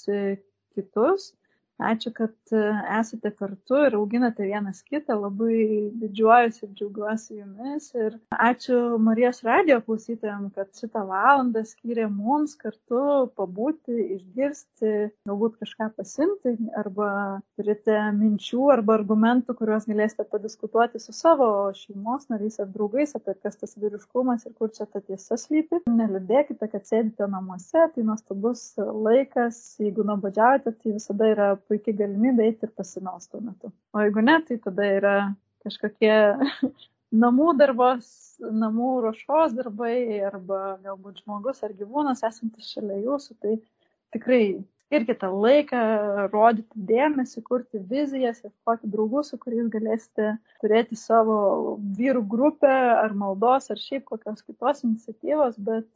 [0.76, 1.32] kitus.
[1.80, 2.62] Ačiū, kad e,
[3.00, 5.16] esate kartu ir auginate vienas kitą.
[5.22, 7.86] Labai didžiuojuosi ir džiaugiuosi jumis.
[7.96, 14.92] Ir ačiū Marijos radio klausytojams, kad šitą valandą skyrė mums kartu pabūti, išgirsti,
[15.30, 17.12] galbūt kažką pasimti, arba
[17.56, 21.50] turite minčių arba argumentų, kuriuos galėsite padiskutuoti su savo
[21.80, 25.80] šeimos nariais ar draugais apie kas tas vyriškumas ir kur čia ta tiesa slypi.
[25.88, 29.64] Neliūdėkite, kad sėdite namuose, tai nuostabus laikas.
[29.80, 33.74] Jeigu nuobodžiaujate, tai visada yra puikiai galimybė eiti ir pasimelsti tuo metu.
[33.94, 35.16] O jeigu ne, tai tada yra
[35.66, 36.16] kažkokie
[37.24, 38.10] namų darbos,
[38.40, 39.96] namų ruošos darbai
[40.32, 43.56] arba galbūt žmogus ar gyvūnas esantis šalia jūsų, tai
[44.16, 44.44] tikrai
[44.90, 45.80] skirkite laiką,
[46.34, 50.32] rodyti dėmesį, kurti vizijas, ieškoti draugų, su kuriais galėsite
[50.64, 55.90] turėti savo vyrų grupę ar maldos ar šiaip kokios kitos iniciatyvos, bet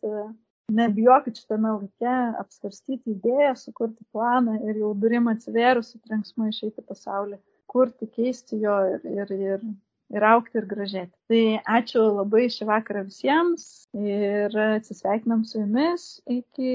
[0.78, 7.40] nebijokit šitame laike apsvarstyti idėją, sukurti planą ir jau durim atsivėrus su trenksmu išeiti pasaulį,
[7.72, 9.68] kurti, keisti jo ir, ir, ir,
[10.14, 11.14] ir aukti ir gražėti.
[11.32, 11.44] Tai
[11.80, 13.68] ačiū labai šį vakarą visiems
[13.98, 16.08] ir atsisveikinam su jumis
[16.40, 16.74] iki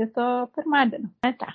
[0.00, 1.12] kito pirmadienio.
[1.26, 1.52] Ate.